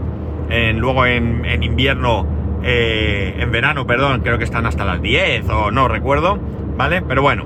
luego 0.75 1.05
en, 1.05 1.63
invierno, 1.63 2.25
eh, 2.63 3.35
en 3.37 3.51
verano, 3.51 3.85
perdón, 3.85 4.21
creo 4.21 4.37
que 4.37 4.43
están 4.43 4.65
hasta 4.65 4.83
las 4.85 5.01
10 5.01 5.47
o 5.49 5.71
no 5.71 5.87
recuerdo, 5.87 6.39
¿vale? 6.75 7.01
Pero 7.01 7.21
bueno, 7.21 7.45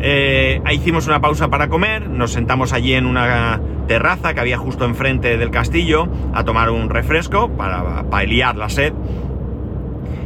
eh, 0.00 0.60
hicimos 0.72 1.06
una 1.06 1.20
pausa 1.20 1.48
para 1.48 1.68
comer, 1.68 2.08
nos 2.08 2.32
sentamos 2.32 2.72
allí 2.72 2.94
en 2.94 3.06
una 3.06 3.60
terraza 3.86 4.34
que 4.34 4.40
había 4.40 4.58
justo 4.58 4.84
enfrente 4.84 5.36
del 5.36 5.50
castillo 5.50 6.08
a 6.34 6.44
tomar 6.44 6.70
un 6.70 6.90
refresco 6.90 7.50
para, 7.50 8.04
para 8.04 8.52
la 8.54 8.68
sed. 8.68 8.92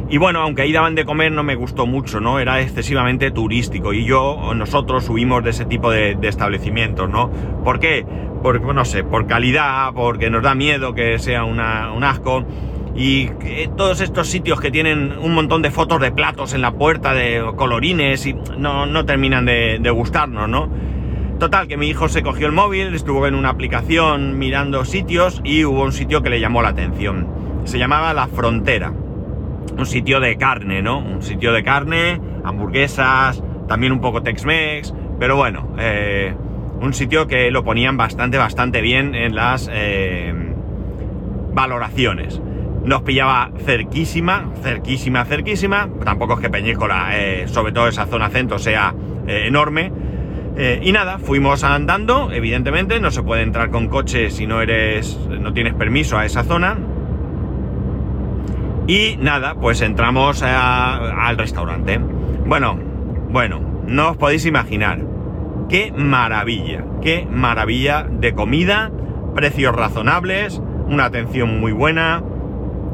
Y 0.09 0.17
bueno, 0.17 0.39
aunque 0.39 0.61
ahí 0.61 0.71
daban 0.71 0.95
de 0.95 1.03
comer 1.03 1.33
no 1.33 1.43
me 1.43 1.55
gustó 1.55 1.85
mucho, 1.85 2.21
¿no? 2.21 2.39
Era 2.39 2.61
excesivamente 2.61 3.29
turístico 3.29 3.91
y 3.91 4.05
yo, 4.05 4.53
nosotros 4.55 5.09
huimos 5.09 5.43
de 5.43 5.49
ese 5.49 5.65
tipo 5.65 5.91
de, 5.91 6.17
establecimientos, 6.21 7.09
¿no? 7.09 7.29
¿Por 7.63 7.79
qué? 7.79 8.05
Porque, 8.41 8.73
no 8.73 8.85
sé, 8.85 9.03
por 9.03 9.27
calidad, 9.27 9.93
porque 9.93 10.29
nos 10.29 10.43
da 10.43 10.55
miedo 10.55 10.93
que 10.93 11.19
sea 11.19 11.43
un 11.43 11.59
asco. 11.59 12.45
Y 12.95 13.29
todos 13.75 14.01
estos 14.01 14.27
sitios 14.27 14.61
que 14.61 14.71
tienen 14.71 15.13
un 15.19 15.33
montón 15.33 15.61
de 15.61 15.71
fotos 15.71 15.99
de 15.99 16.11
platos 16.11 16.53
en 16.53 16.61
la 16.61 16.71
puerta, 16.71 17.13
de 17.13 17.43
colorines, 17.55 18.25
y 18.25 18.33
no, 18.57 18.85
no 18.85 19.05
terminan 19.05 19.45
de, 19.45 19.77
de 19.79 19.89
gustarnos, 19.91 20.47
¿no? 20.47 20.69
Total, 21.37 21.67
que 21.67 21.77
mi 21.77 21.89
hijo 21.89 22.07
se 22.07 22.23
cogió 22.23 22.47
el 22.47 22.53
móvil, 22.53 22.95
estuvo 22.95 23.27
en 23.27 23.35
una 23.35 23.49
aplicación 23.49 24.39
mirando 24.39 24.85
sitios 24.85 25.41
y 25.43 25.65
hubo 25.65 25.83
un 25.83 25.91
sitio 25.91 26.23
que 26.23 26.29
le 26.29 26.39
llamó 26.39 26.61
la 26.63 26.69
atención. 26.69 27.27
Se 27.65 27.77
llamaba 27.77 28.13
La 28.13 28.27
Frontera 28.27 28.93
un 29.77 29.85
sitio 29.85 30.19
de 30.19 30.37
carne, 30.37 30.81
¿no? 30.81 30.99
Un 30.99 31.21
sitio 31.21 31.51
de 31.53 31.63
carne, 31.63 32.19
hamburguesas, 32.43 33.43
también 33.67 33.91
un 33.91 34.01
poco 34.01 34.23
Tex-Mex, 34.23 34.93
pero 35.19 35.35
bueno, 35.35 35.73
eh, 35.77 36.33
un 36.81 36.93
sitio 36.93 37.27
que 37.27 37.51
lo 37.51 37.63
ponían 37.63 37.97
bastante, 37.97 38.37
bastante 38.37 38.81
bien 38.81 39.15
en 39.15 39.35
las 39.35 39.69
eh, 39.71 40.33
valoraciones. 41.53 42.41
Nos 42.83 43.01
pillaba 43.01 43.51
cerquísima, 43.65 44.51
cerquísima, 44.61 45.25
cerquísima. 45.25 45.89
Tampoco 46.05 46.35
es 46.35 46.39
que 46.39 46.49
Peñíscola, 46.49 47.09
eh, 47.17 47.47
sobre 47.47 47.73
todo 47.73 47.87
esa 47.87 48.05
zona 48.05 48.29
centro, 48.29 48.59
sea 48.59 48.93
enorme. 49.27 49.91
y 50.81 50.91
nada, 50.93 51.19
fuimos 51.19 51.65
andando, 51.65 52.31
evidentemente, 52.31 52.99
no 53.01 53.11
se 53.11 53.21
puede 53.21 53.43
entrar 53.43 53.69
con 53.71 53.89
coche 53.89 54.31
si 54.31 54.47
no 54.47 54.61
eres. 54.61 55.19
no 55.29 55.51
tienes 55.51 55.73
permiso 55.73 56.17
a 56.17 56.25
esa 56.25 56.43
zona. 56.43 56.77
Y 58.87 59.17
nada, 59.17 59.55
pues 59.55 59.81
entramos 59.81 60.41
al 60.41 61.37
restaurante. 61.37 61.99
Bueno, 62.45 62.79
bueno, 63.29 63.59
no 63.85 64.11
os 64.11 64.17
podéis 64.17 64.45
imaginar. 64.45 65.01
Qué 65.67 65.91
maravilla, 65.91 66.85
qué 67.01 67.27
maravilla 67.29 68.07
de 68.09 68.33
comida, 68.33 68.89
precios 69.35 69.75
razonables, 69.75 70.61
una 70.87 71.03
atención 71.05 71.59
muy 71.59 71.73
buena, 71.73 72.23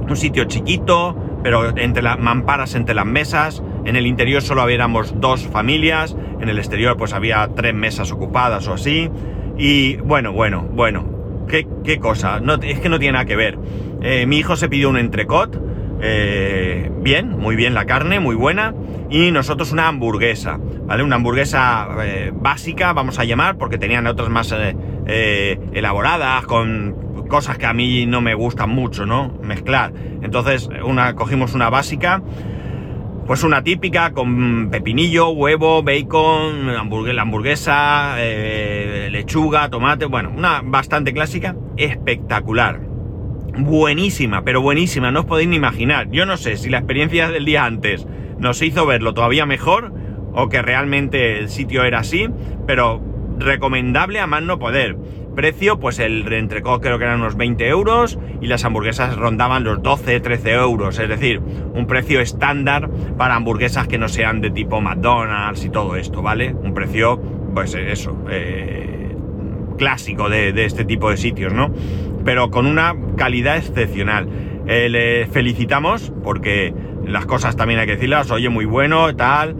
un 0.09 0.15
sitio 0.15 0.45
chiquito, 0.45 1.15
pero 1.43 1.77
entre 1.77 2.01
las 2.01 2.19
mamparas 2.19 2.73
entre 2.73 2.95
las 2.95 3.05
mesas. 3.05 3.61
En 3.85 3.95
el 3.95 4.07
interior 4.07 4.41
solo 4.41 4.63
habíamos 4.63 5.19
dos 5.21 5.45
familias, 5.47 6.17
en 6.39 6.49
el 6.49 6.57
exterior 6.57 6.97
pues 6.97 7.13
había 7.13 7.47
tres 7.55 7.75
mesas 7.75 8.11
ocupadas 8.11 8.67
o 8.67 8.73
así. 8.73 9.11
Y 9.59 9.97
bueno, 9.97 10.31
bueno, 10.31 10.67
bueno, 10.71 11.05
qué, 11.47 11.67
qué 11.83 11.99
cosa, 11.99 12.39
no, 12.39 12.55
es 12.55 12.79
que 12.79 12.89
no 12.89 12.97
tiene 12.97 13.13
nada 13.13 13.25
que 13.25 13.35
ver. 13.35 13.59
Eh, 14.01 14.25
mi 14.25 14.37
hijo 14.37 14.55
se 14.55 14.67
pidió 14.67 14.89
un 14.89 14.97
entrecot, 14.97 15.61
eh, 16.05 16.91
bien, 16.97 17.29
muy 17.29 17.55
bien 17.55 17.73
la 17.73 17.85
carne, 17.85 18.19
muy 18.19 18.35
buena. 18.35 18.73
Y 19.09 19.31
nosotros 19.31 19.71
una 19.71 19.87
hamburguesa, 19.87 20.59
¿vale? 20.85 21.01
Una 21.01 21.15
hamburguesa 21.15 21.87
eh, 22.03 22.31
básica, 22.33 22.91
vamos 22.91 23.19
a 23.19 23.23
llamar, 23.23 23.57
porque 23.57 23.77
tenían 23.77 24.05
otras 24.07 24.29
más 24.29 24.53
eh, 24.53 25.59
elaboradas, 25.71 26.45
con 26.45 27.25
cosas 27.29 27.57
que 27.57 27.65
a 27.65 27.73
mí 27.73 28.05
no 28.05 28.19
me 28.19 28.33
gustan 28.33 28.69
mucho, 28.69 29.05
¿no? 29.05 29.33
Mezclar. 29.41 29.93
Entonces, 30.21 30.69
una, 30.83 31.15
cogimos 31.15 31.53
una 31.53 31.69
básica, 31.69 32.21
pues 33.25 33.43
una 33.43 33.63
típica 33.63 34.11
con 34.11 34.69
pepinillo, 34.69 35.29
huevo, 35.29 35.83
bacon, 35.83 36.69
hamburguesa, 36.69 37.21
hamburguesa 37.21 38.15
lechuga, 39.09 39.69
tomate, 39.69 40.05
bueno, 40.05 40.33
una 40.35 40.61
bastante 40.63 41.13
clásica, 41.13 41.55
espectacular 41.77 42.92
buenísima, 43.57 44.43
pero 44.43 44.61
buenísima, 44.61 45.11
no 45.11 45.21
os 45.21 45.25
podéis 45.25 45.49
ni 45.49 45.55
imaginar. 45.55 46.09
Yo 46.11 46.25
no 46.25 46.37
sé 46.37 46.57
si 46.57 46.69
la 46.69 46.79
experiencia 46.79 47.29
del 47.29 47.45
día 47.45 47.65
antes 47.65 48.07
nos 48.39 48.61
hizo 48.61 48.85
verlo 48.85 49.13
todavía 49.13 49.45
mejor 49.45 49.93
o 50.33 50.49
que 50.49 50.61
realmente 50.61 51.39
el 51.39 51.49
sitio 51.49 51.83
era 51.83 51.99
así, 51.99 52.27
pero 52.65 53.01
recomendable 53.37 54.19
a 54.19 54.27
más 54.27 54.43
no 54.43 54.59
poder. 54.59 54.97
Precio, 55.35 55.79
pues 55.79 55.97
el 55.97 56.31
entrecot 56.31 56.81
creo 56.81 56.99
que 56.99 57.05
eran 57.05 57.21
unos 57.21 57.35
20 57.35 57.67
euros 57.67 58.19
y 58.39 58.45
las 58.45 58.65
hamburguesas 58.65 59.15
rondaban 59.15 59.63
los 59.63 59.81
12, 59.81 60.19
13 60.19 60.51
euros, 60.51 60.99
es 60.99 61.09
decir, 61.09 61.39
un 61.39 61.87
precio 61.87 62.21
estándar 62.21 62.89
para 63.17 63.35
hamburguesas 63.35 63.87
que 63.87 63.97
no 63.97 64.09
sean 64.09 64.41
de 64.41 64.51
tipo 64.51 64.79
McDonald's 64.79 65.65
y 65.65 65.69
todo 65.69 65.95
esto, 65.95 66.21
¿vale? 66.21 66.53
Un 66.53 66.75
precio, 66.75 67.19
pues 67.55 67.73
eso, 67.73 68.15
eh, 68.29 69.15
clásico 69.75 70.29
de 70.29 70.65
este 70.65 70.85
tipo 70.85 71.09
de 71.09 71.17
sitios, 71.17 71.51
¿no? 71.51 71.71
Pero 72.23 72.49
con 72.51 72.65
una 72.65 72.95
calidad 73.17 73.57
excepcional. 73.57 74.27
Eh, 74.67 74.89
le 74.89 75.27
felicitamos 75.27 76.13
porque 76.23 76.73
las 77.05 77.25
cosas 77.25 77.55
también 77.55 77.79
hay 77.79 77.85
que 77.85 77.93
decirlas, 77.93 78.31
oye, 78.31 78.49
muy 78.49 78.65
bueno, 78.65 79.13
tal. 79.15 79.55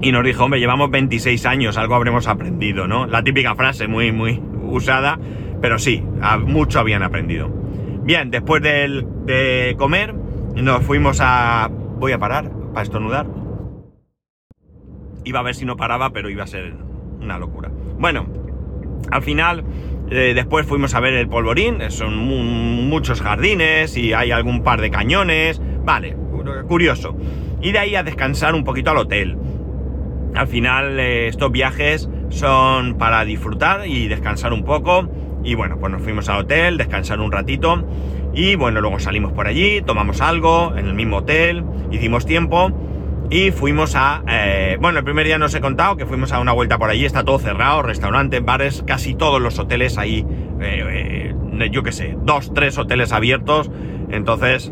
Y 0.00 0.12
nos 0.12 0.24
dijo, 0.24 0.44
hombre, 0.44 0.60
llevamos 0.60 0.90
26 0.90 1.46
años, 1.46 1.76
algo 1.76 1.94
habremos 1.94 2.26
aprendido, 2.26 2.86
¿no? 2.88 3.06
La 3.06 3.22
típica 3.22 3.54
frase 3.54 3.86
muy, 3.86 4.12
muy 4.12 4.40
usada, 4.64 5.18
pero 5.60 5.78
sí, 5.78 6.02
mucho 6.44 6.80
habían 6.80 7.02
aprendido. 7.02 7.48
Bien, 8.04 8.30
después 8.30 8.62
de 8.62 9.74
comer, 9.78 10.14
nos 10.56 10.82
fuimos 10.82 11.18
a... 11.20 11.70
Voy 11.70 12.12
a 12.12 12.18
parar 12.18 12.50
para 12.72 12.82
estornudar. 12.82 13.26
Iba 15.24 15.38
a 15.38 15.42
ver 15.42 15.54
si 15.54 15.64
no 15.64 15.76
paraba, 15.76 16.10
pero 16.10 16.28
iba 16.28 16.42
a 16.42 16.48
ser 16.48 16.74
una 17.20 17.38
locura. 17.38 17.70
Bueno, 17.98 18.26
al 19.10 19.22
final 19.22 19.64
eh, 20.14 20.34
después 20.34 20.66
fuimos 20.66 20.94
a 20.94 21.00
ver 21.00 21.14
el 21.14 21.28
polvorín, 21.28 21.78
son 21.90 22.16
muchos 22.16 23.20
jardines 23.20 23.96
y 23.96 24.12
hay 24.12 24.30
algún 24.30 24.62
par 24.62 24.80
de 24.80 24.90
cañones. 24.90 25.60
Vale, 25.84 26.16
curioso. 26.68 27.16
Y 27.60 27.72
de 27.72 27.78
ahí 27.78 27.96
a 27.96 28.02
descansar 28.02 28.54
un 28.54 28.64
poquito 28.64 28.90
al 28.90 28.98
hotel. 28.98 29.38
Al 30.34 30.46
final 30.48 31.00
eh, 31.00 31.28
estos 31.28 31.50
viajes 31.50 32.08
son 32.28 32.98
para 32.98 33.24
disfrutar 33.24 33.86
y 33.86 34.08
descansar 34.08 34.52
un 34.52 34.64
poco. 34.64 35.08
Y 35.44 35.54
bueno, 35.54 35.78
pues 35.78 35.90
nos 35.90 36.02
fuimos 36.02 36.28
al 36.28 36.40
hotel, 36.40 36.76
descansar 36.76 37.20
un 37.20 37.32
ratito. 37.32 37.86
Y 38.34 38.54
bueno, 38.54 38.80
luego 38.80 38.98
salimos 38.98 39.32
por 39.32 39.46
allí, 39.46 39.82
tomamos 39.82 40.20
algo 40.20 40.74
en 40.76 40.86
el 40.86 40.94
mismo 40.94 41.18
hotel, 41.18 41.64
hicimos 41.90 42.26
tiempo 42.26 42.70
y 43.32 43.50
fuimos 43.50 43.96
a... 43.96 44.22
Eh, 44.28 44.76
bueno, 44.78 44.98
el 44.98 45.04
primer 45.04 45.24
día 45.24 45.38
no 45.38 45.46
he 45.46 45.60
contado 45.62 45.96
que 45.96 46.04
fuimos 46.04 46.32
a 46.32 46.38
una 46.38 46.52
vuelta 46.52 46.78
por 46.78 46.90
allí, 46.90 47.06
está 47.06 47.24
todo 47.24 47.38
cerrado, 47.38 47.82
restaurantes, 47.82 48.44
bares, 48.44 48.84
casi 48.86 49.14
todos 49.14 49.40
los 49.40 49.58
hoteles 49.58 49.96
ahí, 49.96 50.26
eh, 50.60 51.34
eh, 51.58 51.70
yo 51.70 51.82
qué 51.82 51.92
sé, 51.92 52.14
dos, 52.22 52.52
tres 52.52 52.76
hoteles 52.76 53.10
abiertos, 53.10 53.70
entonces, 54.10 54.70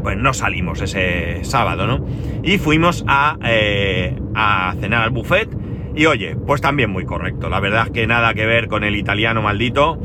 pues 0.00 0.16
no 0.16 0.32
salimos 0.32 0.80
ese 0.80 1.40
sábado, 1.42 1.88
¿no? 1.88 2.06
Y 2.44 2.58
fuimos 2.58 3.04
a, 3.08 3.36
a 4.34 4.74
cenar 4.80 5.02
al 5.02 5.10
buffet. 5.10 5.48
Y 5.96 6.06
oye, 6.06 6.36
pues 6.36 6.60
también 6.60 6.88
muy 6.88 7.04
correcto, 7.04 7.50
la 7.50 7.58
verdad 7.58 7.86
es 7.86 7.92
que 7.92 8.06
nada 8.06 8.32
que 8.32 8.46
ver 8.46 8.68
con 8.68 8.84
el 8.84 8.94
italiano 8.94 9.42
maldito, 9.42 10.00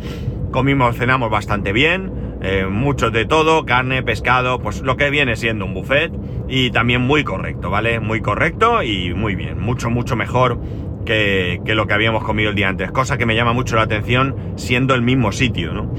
comimos, 0.51 0.97
cenamos 0.97 1.29
bastante 1.29 1.73
bien, 1.73 2.11
eh, 2.41 2.67
muchos 2.69 3.12
de 3.12 3.26
todo, 3.26 3.65
carne, 3.65 4.04
pescado, 4.04 4.60
pues 4.60 4.82
lo 4.82 4.95
que 4.95 5.10
viene 5.10 5.36
siendo 5.36 5.65
un 5.65 5.73
buffet 5.73 6.12
y 6.47 6.71
también 6.71 7.02
muy 7.02 7.23
correcto, 7.23 7.69
¿vale? 7.69 8.00
Muy 8.00 8.21
correcto 8.21 8.84
y 8.84 9.13
muy 9.13 9.36
bien, 9.36 9.60
mucho, 9.60 9.89
mucho 9.89 10.15
mejor 10.15 10.60
que, 11.06 11.62
lo 11.65 11.88
que 11.88 11.93
habíamos 11.93 12.23
comido 12.23 12.50
el 12.50 12.56
día 12.56 12.69
antes, 12.69 12.91
cosa 12.91 13.17
que 13.17 13.26
me 13.26 13.36
llama 13.36 13.54
mucho 13.54 13.76
la 13.76 13.84
atención 13.84 14.36
siendo 14.56 14.93
el 14.93 15.02
mismo 15.02 15.32
sitio, 15.32 15.73
¿no? 15.73 15.93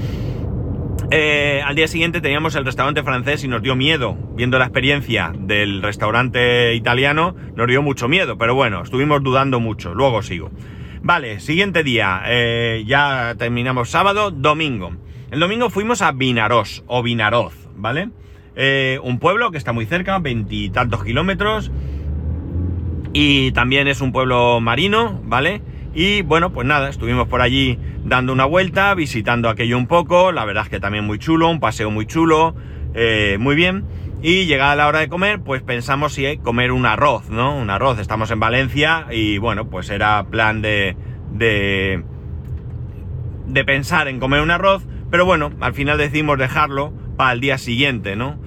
Eh, 1.11 1.61
al 1.65 1.73
día 1.75 1.87
siguiente 1.87 2.21
teníamos 2.21 2.53
el 2.55 2.65
restaurante 2.65 3.01
francés 3.01 3.43
y 3.43 3.47
nos 3.47 3.63
dio 3.63 3.75
miedo. 3.75 4.15
Viendo 4.35 4.59
la 4.59 4.65
experiencia 4.65 5.33
del 5.35 5.81
restaurante 5.81 6.75
italiano, 6.75 7.35
nos 7.55 7.67
dio 7.67 7.81
mucho 7.81 8.07
miedo, 8.07 8.37
pero 8.37 8.53
bueno, 8.53 8.83
estuvimos 8.83 9.23
dudando 9.23 9.59
mucho. 9.59 9.95
Luego 9.95 10.21
sigo. 10.21 10.51
Vale, 11.01 11.39
siguiente 11.39 11.83
día. 11.83 12.21
eh, 12.27 12.83
ya 12.85 13.33
terminamos 13.39 13.89
sábado, 13.89 14.29
domingo. 14.29 14.91
El 15.31 15.39
domingo 15.39 15.69
fuimos 15.69 16.01
a 16.01 16.11
Vinaroz, 16.11 16.83
o 16.87 17.03
Vinaroz, 17.03 17.53
¿vale? 17.75 18.09
Eh, 18.55 18.99
un 19.03 19.19
pueblo 19.19 19.51
que 19.51 19.59
está 19.59 19.73
muy 19.73 19.85
cerca, 19.85 20.17
veintitantos 20.17 21.03
kilómetros. 21.03 21.71
Y 23.13 23.51
también 23.51 23.87
es 23.87 24.01
un 24.01 24.11
pueblo 24.11 24.59
marino, 24.59 25.21
¿vale? 25.25 25.61
Y 25.93 26.23
bueno, 26.23 26.51
pues 26.51 26.65
nada, 26.65 26.89
estuvimos 26.89 27.27
por 27.27 27.41
allí 27.41 27.77
dando 28.03 28.33
una 28.33 28.45
vuelta, 28.45 28.95
visitando 28.95 29.49
aquello 29.49 29.77
un 29.77 29.85
poco. 29.85 30.31
La 30.31 30.45
verdad 30.45 30.63
es 30.63 30.69
que 30.69 30.79
también 30.79 31.05
muy 31.05 31.19
chulo, 31.19 31.47
un 31.49 31.59
paseo 31.59 31.91
muy 31.91 32.07
chulo, 32.07 32.55
eh, 32.95 33.37
muy 33.39 33.55
bien. 33.55 33.85
Y 34.23 34.45
llegada 34.45 34.75
la 34.75 34.87
hora 34.87 34.99
de 34.99 35.09
comer, 35.09 35.41
pues 35.41 35.61
pensamos 35.61 36.13
si 36.13 36.37
comer 36.37 36.71
un 36.71 36.87
arroz, 36.87 37.29
¿no? 37.29 37.55
Un 37.55 37.69
arroz. 37.69 37.99
Estamos 37.99 38.31
en 38.31 38.39
Valencia 38.39 39.05
y 39.11 39.37
bueno, 39.37 39.69
pues 39.69 39.91
era 39.91 40.25
plan 40.25 40.61
de, 40.61 40.97
de, 41.33 42.03
de 43.45 43.63
pensar 43.63 44.07
en 44.07 44.19
comer 44.19 44.41
un 44.41 44.51
arroz. 44.51 44.85
Pero 45.09 45.25
bueno, 45.25 45.51
al 45.59 45.73
final 45.73 45.97
decidimos 45.97 46.37
dejarlo 46.37 46.93
para 47.17 47.33
el 47.33 47.41
día 47.41 47.57
siguiente, 47.57 48.15
¿no? 48.15 48.37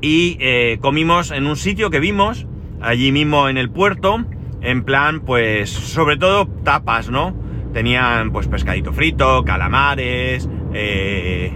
Y 0.00 0.36
eh, 0.40 0.78
comimos 0.80 1.30
en 1.30 1.46
un 1.46 1.56
sitio 1.56 1.88
que 1.88 1.98
vimos, 1.98 2.46
allí 2.82 3.10
mismo 3.10 3.48
en 3.48 3.56
el 3.56 3.70
puerto, 3.70 4.24
en 4.60 4.84
plan, 4.84 5.20
pues, 5.20 5.70
sobre 5.70 6.18
todo 6.18 6.46
tapas, 6.62 7.08
¿no? 7.08 7.34
Tenían, 7.72 8.30
pues, 8.30 8.46
pescadito 8.46 8.92
frito, 8.92 9.44
calamares, 9.44 10.48
eh, 10.74 11.52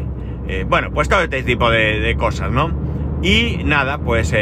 eh, 0.49 0.65
bueno, 0.67 0.91
pues 0.93 1.11
todo 1.11 1.21
este 1.21 1.43
tipo 1.43 1.71
de, 1.71 2.17
cosas, 2.19 2.51
¿no? 2.51 2.73
Y 3.23 3.65
nada, 3.65 3.99
pues 3.99 4.33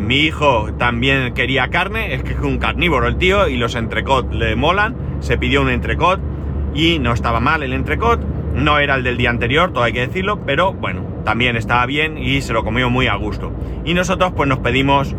mi 0.00 0.18
hijo 0.18 0.74
también 0.78 1.32
quería 1.32 1.68
carne, 1.68 2.12
es 2.12 2.24
que 2.24 2.32
es 2.32 2.40
un 2.40 2.58
carnívoro 2.58 3.06
el 3.06 3.16
tío, 3.16 3.48
y 3.48 3.56
los 3.56 3.74
entrecot 3.74 4.32
le 4.32 4.56
molan, 4.56 4.96
se 5.20 5.38
pidió 5.38 5.62
un 5.62 5.70
entrecot 5.70 6.20
y 6.76 6.98
no 6.98 7.12
estaba 7.12 7.40
mal 7.40 7.62
el 7.62 7.72
entrecot, 7.72 8.20
no 8.54 8.78
era 8.78 8.94
el 8.94 9.02
del 9.02 9.16
día 9.16 9.30
anterior, 9.30 9.72
todo 9.72 9.84
hay 9.84 9.92
que 9.92 10.06
decirlo, 10.06 10.40
pero 10.44 10.72
bueno, 10.74 11.02
también 11.24 11.56
estaba 11.56 11.86
bien 11.86 12.18
y 12.18 12.42
se 12.42 12.52
lo 12.52 12.64
comió 12.64 12.90
muy 12.90 13.06
a 13.06 13.14
gusto. 13.16 13.50
Y 13.84 13.94
nosotros 13.94 14.32
pues 14.36 14.48
nos 14.48 14.58
pedimos 14.58 15.16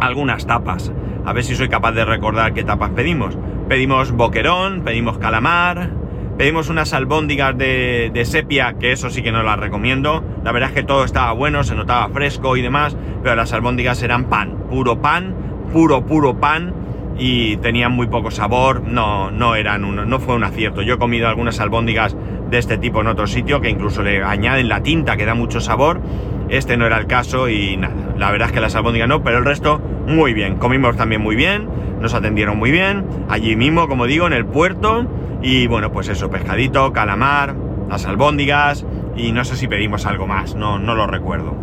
algunas 0.00 0.46
tapas. 0.46 0.92
A 1.24 1.32
ver 1.32 1.44
si 1.44 1.56
soy 1.56 1.68
capaz 1.68 1.92
de 1.92 2.04
recordar 2.04 2.54
qué 2.54 2.64
tapas 2.64 2.90
pedimos. 2.90 3.36
Pedimos 3.68 4.12
boquerón, 4.12 4.82
pedimos 4.82 5.18
calamar, 5.18 5.90
pedimos 6.38 6.68
unas 6.68 6.92
albóndigas 6.92 7.56
de, 7.58 8.10
de, 8.12 8.24
sepia, 8.24 8.74
que 8.78 8.92
eso 8.92 9.10
sí 9.10 9.22
que 9.22 9.32
no 9.32 9.42
las 9.42 9.58
recomiendo. 9.58 10.24
La 10.44 10.52
verdad 10.52 10.70
es 10.70 10.74
que 10.74 10.82
todo 10.82 11.04
estaba 11.04 11.32
bueno, 11.32 11.64
se 11.64 11.74
notaba 11.74 12.08
fresco 12.08 12.56
y 12.56 12.62
demás, 12.62 12.96
pero 13.22 13.34
las 13.34 13.52
albóndigas 13.52 14.02
eran 14.02 14.24
pan, 14.24 14.56
puro 14.68 15.00
pan, 15.00 15.34
puro, 15.72 16.06
puro 16.06 16.38
pan. 16.38 16.74
Y 17.24 17.56
tenían 17.58 17.92
muy 17.92 18.08
poco 18.08 18.32
sabor, 18.32 18.82
no, 18.82 19.30
no 19.30 19.54
eran 19.54 19.84
un, 19.84 20.10
no 20.10 20.18
fue 20.18 20.34
un 20.34 20.42
acierto. 20.42 20.82
Yo 20.82 20.94
he 20.94 20.98
comido 20.98 21.28
algunas 21.28 21.60
albóndigas 21.60 22.16
de 22.50 22.58
este 22.58 22.78
tipo 22.78 23.00
en 23.00 23.06
otro 23.06 23.28
sitio 23.28 23.60
que 23.60 23.70
incluso 23.70 24.02
le 24.02 24.24
añaden 24.24 24.68
la 24.68 24.82
tinta 24.82 25.16
que 25.16 25.24
da 25.24 25.34
mucho 25.34 25.60
sabor. 25.60 26.00
Este 26.48 26.76
no 26.76 26.84
era 26.84 26.98
el 26.98 27.06
caso 27.06 27.48
y 27.48 27.76
nada, 27.76 27.94
la 28.18 28.32
verdad 28.32 28.48
es 28.48 28.52
que 28.52 28.60
las 28.60 28.74
albóndigas 28.74 29.08
no, 29.08 29.22
pero 29.22 29.38
el 29.38 29.44
resto 29.44 29.80
muy 30.08 30.34
bien. 30.34 30.56
Comimos 30.56 30.96
también 30.96 31.22
muy 31.22 31.36
bien, 31.36 31.68
nos 32.00 32.12
atendieron 32.12 32.58
muy 32.58 32.72
bien, 32.72 33.06
allí 33.28 33.54
mismo, 33.54 33.86
como 33.86 34.06
digo, 34.06 34.26
en 34.26 34.32
el 34.32 34.44
puerto. 34.44 35.06
Y 35.42 35.68
bueno, 35.68 35.92
pues 35.92 36.08
eso, 36.08 36.28
pescadito, 36.28 36.92
calamar, 36.92 37.54
las 37.88 38.04
albóndigas 38.04 38.84
y 39.14 39.30
no 39.30 39.44
sé 39.44 39.54
si 39.54 39.68
pedimos 39.68 40.06
algo 40.06 40.26
más, 40.26 40.56
no, 40.56 40.80
no 40.80 40.96
lo 40.96 41.06
recuerdo. 41.06 41.54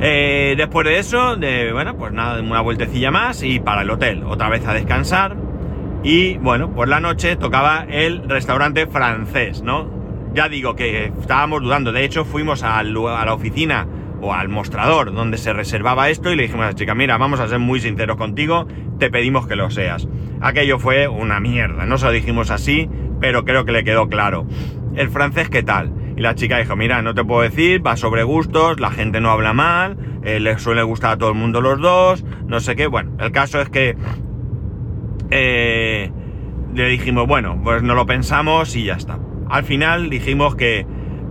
Eh, 0.00 0.54
después 0.56 0.86
de 0.86 0.98
eso, 0.98 1.36
bueno, 1.72 1.96
pues 1.96 2.12
nada, 2.12 2.40
una 2.40 2.60
vueltecilla 2.60 3.10
más 3.10 3.42
y 3.42 3.60
para 3.60 3.82
el 3.82 3.90
hotel, 3.90 4.24
otra 4.24 4.48
vez 4.48 4.66
a 4.66 4.74
descansar. 4.74 5.36
Y 6.02 6.36
bueno, 6.38 6.72
por 6.72 6.88
la 6.88 7.00
noche 7.00 7.36
tocaba 7.36 7.86
el 7.88 8.28
restaurante 8.28 8.86
francés, 8.86 9.62
¿no? 9.62 9.90
Ya 10.34 10.48
digo 10.48 10.76
que 10.76 11.12
estábamos 11.18 11.62
dudando, 11.62 11.92
de 11.92 12.04
hecho 12.04 12.24
fuimos 12.24 12.62
a 12.62 12.82
la 12.82 13.32
oficina 13.32 13.86
o 14.20 14.34
al 14.34 14.48
mostrador 14.48 15.12
donde 15.14 15.38
se 15.38 15.52
reservaba 15.52 16.10
esto 16.10 16.30
y 16.30 16.36
le 16.36 16.44
dijimos 16.44 16.64
a 16.64 16.68
la 16.68 16.74
chica, 16.74 16.94
mira, 16.94 17.16
vamos 17.16 17.40
a 17.40 17.48
ser 17.48 17.58
muy 17.58 17.80
sinceros 17.80 18.16
contigo, 18.16 18.66
te 18.98 19.10
pedimos 19.10 19.46
que 19.46 19.56
lo 19.56 19.70
seas. 19.70 20.08
Aquello 20.40 20.78
fue 20.78 21.08
una 21.08 21.40
mierda, 21.40 21.86
no 21.86 21.98
se 21.98 22.06
lo 22.06 22.12
dijimos 22.12 22.50
así, 22.50 22.88
pero 23.20 23.44
creo 23.44 23.64
que 23.64 23.72
le 23.72 23.84
quedó 23.84 24.08
claro. 24.08 24.46
El 24.94 25.10
francés, 25.10 25.48
¿qué 25.48 25.62
tal? 25.62 25.92
Y 26.16 26.22
la 26.22 26.34
chica 26.34 26.58
dijo, 26.58 26.76
mira, 26.76 27.02
no 27.02 27.14
te 27.14 27.24
puedo 27.24 27.42
decir, 27.42 27.86
va 27.86 27.96
sobre 27.96 28.22
gustos, 28.22 28.80
la 28.80 28.90
gente 28.90 29.20
no 29.20 29.30
habla 29.30 29.52
mal, 29.52 29.96
eh, 30.24 30.40
le 30.40 30.58
suele 30.58 30.82
gustar 30.82 31.12
a 31.12 31.18
todo 31.18 31.28
el 31.28 31.34
mundo 31.34 31.60
los 31.60 31.78
dos, 31.80 32.24
no 32.46 32.58
sé 32.60 32.74
qué. 32.74 32.86
Bueno, 32.86 33.12
el 33.20 33.32
caso 33.32 33.60
es 33.60 33.68
que 33.68 33.96
eh, 35.30 36.10
le 36.74 36.88
dijimos, 36.88 37.26
bueno, 37.26 37.60
pues 37.62 37.82
no 37.82 37.94
lo 37.94 38.06
pensamos 38.06 38.74
y 38.76 38.84
ya 38.84 38.94
está. 38.94 39.18
Al 39.48 39.64
final 39.64 40.08
dijimos 40.08 40.56
que, 40.56 40.86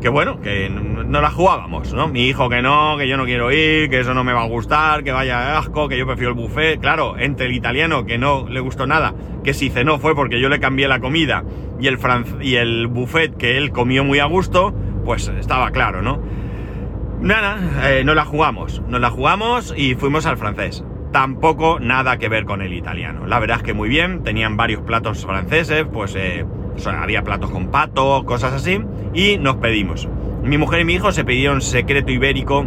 que 0.06 0.10
bueno, 0.10 0.40
que 0.40 0.70
no 0.70 1.20
la 1.20 1.32
jugábamos, 1.32 1.92
¿no? 1.96 2.08
Mi 2.08 2.28
hijo 2.28 2.48
que 2.48 2.62
no, 2.62 2.96
que 2.96 3.08
yo 3.08 3.18
no 3.18 3.26
quiero 3.26 3.52
ir, 3.52 3.90
que 3.90 4.02
eso 4.02 4.14
no 4.14 4.24
me 4.24 4.34
va 4.34 4.44
a 4.44 4.48
gustar, 4.48 5.04
que 5.04 5.12
vaya 5.12 5.58
asco, 5.58 5.90
que 5.90 5.98
yo 5.98 6.06
prefiero 6.06 6.30
el 6.30 6.36
buffet. 6.36 6.80
Claro, 6.80 7.16
entre 7.18 7.48
el 7.48 7.54
italiano 7.54 8.06
que 8.06 8.20
no 8.20 8.48
le 8.48 8.60
gustó 8.60 8.86
nada, 8.86 9.16
que 9.44 9.56
si 9.56 9.72
cenó 9.72 9.98
fue 9.98 10.14
porque 10.14 10.40
yo 10.40 10.48
le 10.48 10.60
cambié 10.60 10.88
la 10.88 11.00
comida 11.00 11.44
y 11.80 11.88
el, 11.88 11.98
y 12.40 12.54
el 12.54 12.86
buffet 12.86 13.36
que 13.36 13.58
él 13.58 13.72
comió 13.72 14.04
muy 14.04 14.20
a 14.20 14.26
gusto, 14.26 14.76
pues 15.06 15.28
estaba 15.28 15.72
claro, 15.72 16.04
¿no? 16.04 16.22
Nada, 17.20 17.90
eh, 17.90 18.04
no 18.06 18.14
la 18.14 18.26
jugamos, 18.26 18.84
nos 18.88 19.02
la 19.02 19.10
jugamos 19.10 19.74
y 19.76 19.96
fuimos 19.96 20.28
al 20.28 20.38
francés. 20.38 20.86
Tampoco 21.14 21.80
nada 21.80 22.20
que 22.20 22.30
ver 22.30 22.46
con 22.46 22.62
el 22.62 22.74
italiano. 22.74 23.26
La 23.26 23.40
verdad 23.40 23.58
es 23.58 23.64
que 23.64 23.74
muy 23.74 23.90
bien, 23.90 24.24
tenían 24.24 24.56
varios 24.56 24.84
platos 24.84 25.26
franceses, 25.26 25.84
pues 25.92 26.14
eh, 26.16 26.46
había 26.86 27.24
platos 27.24 27.50
con 27.52 27.68
pato, 27.68 28.24
cosas 28.26 28.54
así, 28.54 28.80
y 29.14 29.38
nos 29.38 29.58
pedimos. 29.58 30.08
Mi 30.44 30.58
mujer 30.58 30.82
y 30.82 30.86
mi 30.86 30.94
hijo 30.94 31.12
se 31.12 31.24
pidieron 31.24 31.62
secreto 31.62 32.12
ibérico, 32.12 32.66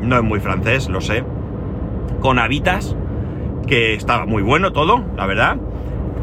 no 0.00 0.16
es 0.16 0.22
muy 0.22 0.40
francés, 0.40 0.88
lo 0.88 1.00
sé, 1.00 1.24
con 2.20 2.38
habitas, 2.38 2.96
que 3.66 3.94
estaba 3.94 4.26
muy 4.26 4.42
bueno 4.42 4.72
todo, 4.72 5.04
la 5.16 5.26
verdad. 5.26 5.56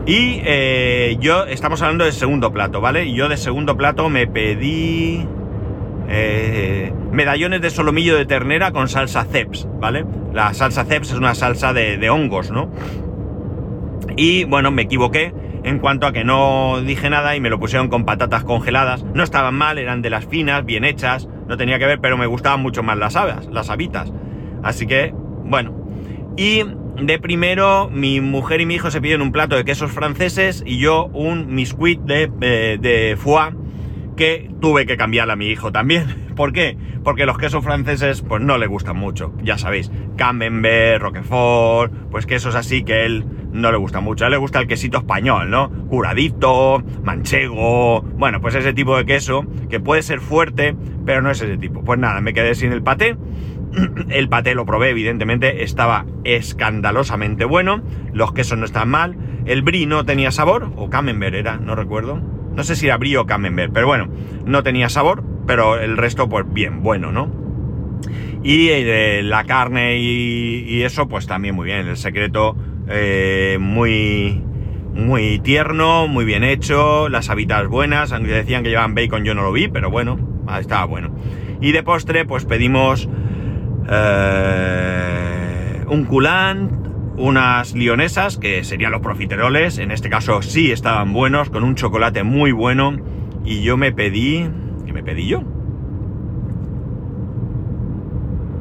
Y 0.06 0.42
eh, 0.44 1.18
yo, 1.20 1.46
estamos 1.46 1.82
hablando 1.82 2.04
del 2.04 2.14
segundo 2.14 2.52
plato, 2.52 2.82
¿vale? 2.82 3.12
Yo 3.12 3.28
de 3.28 3.38
segundo 3.38 3.76
plato 3.76 4.10
me 4.10 4.28
pedí 4.28 5.26
eh, 6.08 6.94
medallones 7.12 7.62
de 7.62 7.70
solomillo 7.70 8.16
de 8.16 8.26
ternera 8.26 8.72
con 8.72 8.88
salsa 8.88 9.26
ceps, 9.26 9.68
¿vale? 9.80 10.06
La 10.34 10.54
salsa 10.54 10.86
ceps 10.86 11.12
es 11.12 11.18
una 11.18 11.34
salsa 11.34 11.74
de, 11.74 11.98
de 11.98 12.10
hongos, 12.10 12.52
¿no? 12.52 12.70
Y 14.16 14.44
bueno, 14.46 14.72
me 14.72 14.84
equivoqué 14.84 15.34
en 15.66 15.80
cuanto 15.80 16.06
a 16.06 16.14
que 16.14 16.24
no 16.24 16.80
dije 16.82 17.10
nada 17.10 17.36
y 17.36 17.42
me 17.42 17.50
lo 17.50 17.60
pusieron 17.60 17.90
con 17.90 18.06
patatas 18.06 18.44
congeladas. 18.44 19.04
No 19.04 19.24
estaban 19.24 19.56
mal, 19.56 19.80
eran 19.80 20.04
de 20.04 20.12
las 20.12 20.26
finas, 20.28 20.64
bien 20.64 20.86
hechas, 20.86 21.28
no 21.48 21.58
tenía 21.58 21.80
que 21.80 21.88
ver, 21.88 22.00
pero 22.00 22.18
me 22.18 22.28
gustaban 22.28 22.62
mucho 22.62 22.84
más 22.84 22.98
las 22.98 23.16
habas, 23.16 23.48
las 23.48 23.72
habitas. 23.72 24.14
Así 24.64 24.86
que, 24.86 25.12
bueno. 25.44 25.74
Y 26.38 26.64
de 27.02 27.18
primero, 27.18 27.90
mi 27.92 28.22
mujer 28.22 28.62
y 28.62 28.68
mi 28.68 28.76
hijo 28.76 28.92
se 28.92 29.02
pidieron 29.02 29.26
un 29.26 29.32
plato 29.32 29.56
de 29.56 29.66
quesos 29.66 29.92
franceses 29.92 30.64
y 30.66 30.78
yo 30.78 31.06
un 31.14 31.56
miscuit 31.56 32.00
de, 32.02 32.28
de, 32.28 32.78
de 32.78 33.18
foie 33.18 33.65
que 34.16 34.50
tuve 34.62 34.86
que 34.86 34.98
cambiarle 34.98 35.34
a 35.34 35.36
mi 35.36 35.48
hijo 35.48 35.72
también. 35.72 36.26
¿Por 36.36 36.52
qué? 36.52 36.78
Porque 37.04 37.26
los 37.26 37.38
quesos 37.38 37.64
franceses 37.64 38.22
pues 38.22 38.42
no 38.42 38.58
le 38.58 38.68
gustan 38.68 38.98
mucho, 38.98 39.34
ya 39.42 39.58
sabéis. 39.58 39.92
Camembert, 40.18 41.02
Roquefort, 41.02 41.94
pues 42.10 42.26
quesos 42.26 42.56
así 42.56 42.84
que 42.84 43.06
él 43.06 43.26
no 43.52 43.72
le 43.72 43.78
gusta 43.78 44.02
mucho. 44.02 44.26
A 44.26 44.28
él 44.28 44.32
le 44.32 44.38
gusta 44.38 44.60
el 44.60 44.68
quesito 44.68 44.98
español, 44.98 45.50
¿no? 45.50 45.70
Curadito, 45.88 46.84
manchego, 47.04 48.02
bueno, 48.02 48.42
pues 48.42 48.56
ese 48.56 48.74
tipo 48.74 48.98
de 48.98 49.06
queso 49.06 49.46
que 49.70 49.80
puede 49.80 50.02
ser 50.02 50.20
fuerte, 50.20 50.76
pero 51.06 51.22
no 51.22 51.32
es 51.32 51.42
ese 51.42 51.58
tipo. 51.58 51.84
Pues 51.84 52.00
nada, 52.00 52.20
me 52.22 52.34
quedé 52.34 52.56
sin 52.56 52.72
el 52.72 52.84
paté. 52.84 53.16
El 54.10 54.30
paté 54.30 54.56
lo 54.56 54.66
probé, 54.66 54.92
evidentemente, 54.92 55.64
estaba 55.64 56.06
escandalosamente 56.24 57.44
bueno. 57.44 57.82
Los 58.14 58.32
quesos 58.32 58.58
no 58.58 58.64
estaban 58.64 58.90
mal. 58.90 59.18
El 59.46 59.64
brie 59.64 59.86
no 59.86 60.06
tenía 60.06 60.32
sabor, 60.32 60.72
o 60.78 60.90
camembert 60.90 61.36
era, 61.36 61.58
no 61.58 61.76
recuerdo. 61.76 62.35
No 62.56 62.64
sé 62.64 62.76
si 62.76 62.88
era 62.88 62.98
brie 62.98 63.18
o 63.18 63.26
camembert, 63.26 63.74
pero 63.74 63.88
bueno, 63.88 64.08
no 64.46 64.64
tenía 64.64 64.90
sabor, 64.90 65.24
pero 65.46 65.80
el 65.80 65.98
resto, 65.98 66.30
pues 66.30 66.46
bien, 66.48 66.84
bueno, 66.84 67.12
¿no? 67.12 67.46
Y 68.44 68.70
eh, 68.70 69.24
la 69.24 69.44
carne 69.46 69.98
y, 69.98 70.84
eso, 70.84 71.08
pues 71.08 71.26
también 71.26 71.56
muy 71.56 71.66
bien. 71.66 71.88
El 71.88 71.98
secreto, 71.98 72.56
eh, 72.88 73.58
muy, 73.60 74.40
muy 74.94 75.40
tierno, 75.40 76.08
muy 76.08 76.26
bien 76.26 76.44
hecho. 76.44 77.10
Las 77.10 77.32
habitas 77.32 77.68
buenas, 77.68 78.12
aunque 78.12 78.32
decían 78.32 78.62
que 78.62 78.70
llevaban 78.70 78.94
bacon, 78.94 79.24
yo 79.24 79.34
no 79.34 79.42
lo 79.42 79.52
vi, 79.52 79.68
pero 79.68 79.90
bueno, 79.90 80.20
estaba 80.60 80.86
bueno. 80.86 81.10
Y 81.60 81.72
de 81.72 81.82
postre, 81.82 82.26
pues 82.26 82.46
pedimos 82.46 83.10
eh, 83.90 85.84
un 85.88 86.06
culant, 86.06 86.85
unas 87.18 87.74
lionesas, 87.74 88.38
que 88.38 88.64
serían 88.64 88.92
los 88.92 89.02
profiteroles, 89.02 89.78
en 89.78 89.92
este 89.92 90.10
caso 90.10 90.42
sí 90.42 90.72
estaban 90.72 91.14
buenos, 91.14 91.50
con 91.50 91.64
un 91.64 91.76
chocolate 91.76 92.24
muy 92.24 92.52
bueno 92.52 92.98
y 93.44 93.62
yo 93.62 93.78
me 93.78 93.92
pedí... 93.92 94.50
¿Qué 94.86 94.94
me 94.94 95.04
pedí 95.04 95.28
yo? 95.28 95.42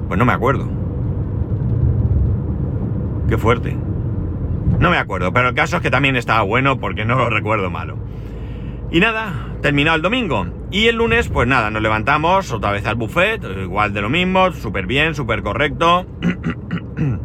Pues 0.09 0.19
no 0.19 0.25
me 0.25 0.33
acuerdo. 0.33 0.69
Qué 3.29 3.39
fuerte. 3.39 3.77
No 4.79 4.91
me 4.91 4.99
acuerdo, 4.99 5.33
pero 5.33 5.49
el 5.49 5.55
caso 5.55 5.77
es 5.77 5.83
que 5.83 5.91
también 5.91 6.17
estaba 6.17 6.43
bueno 6.43 6.79
porque 6.79 7.05
no 7.05 7.17
lo 7.17 7.31
recuerdo 7.31 7.71
malo. 7.71 7.97
Y 8.91 9.01
nada, 9.01 9.49
terminado 9.63 9.97
el 9.97 10.03
domingo. 10.03 10.47
Y 10.71 10.87
el 10.87 10.97
lunes, 10.97 11.29
pues 11.29 11.49
nada, 11.49 11.71
nos 11.71 11.83
levantamos 11.83 12.53
otra 12.53 12.73
vez 12.73 12.87
al 12.87 12.97
buffet, 12.97 13.43
igual 13.63 13.93
de 13.93 14.03
lo 14.03 14.11
mismo, 14.11 14.53
súper 14.53 14.87
bien, 14.87 15.15
súper 15.15 15.43
correcto. 15.43 16.07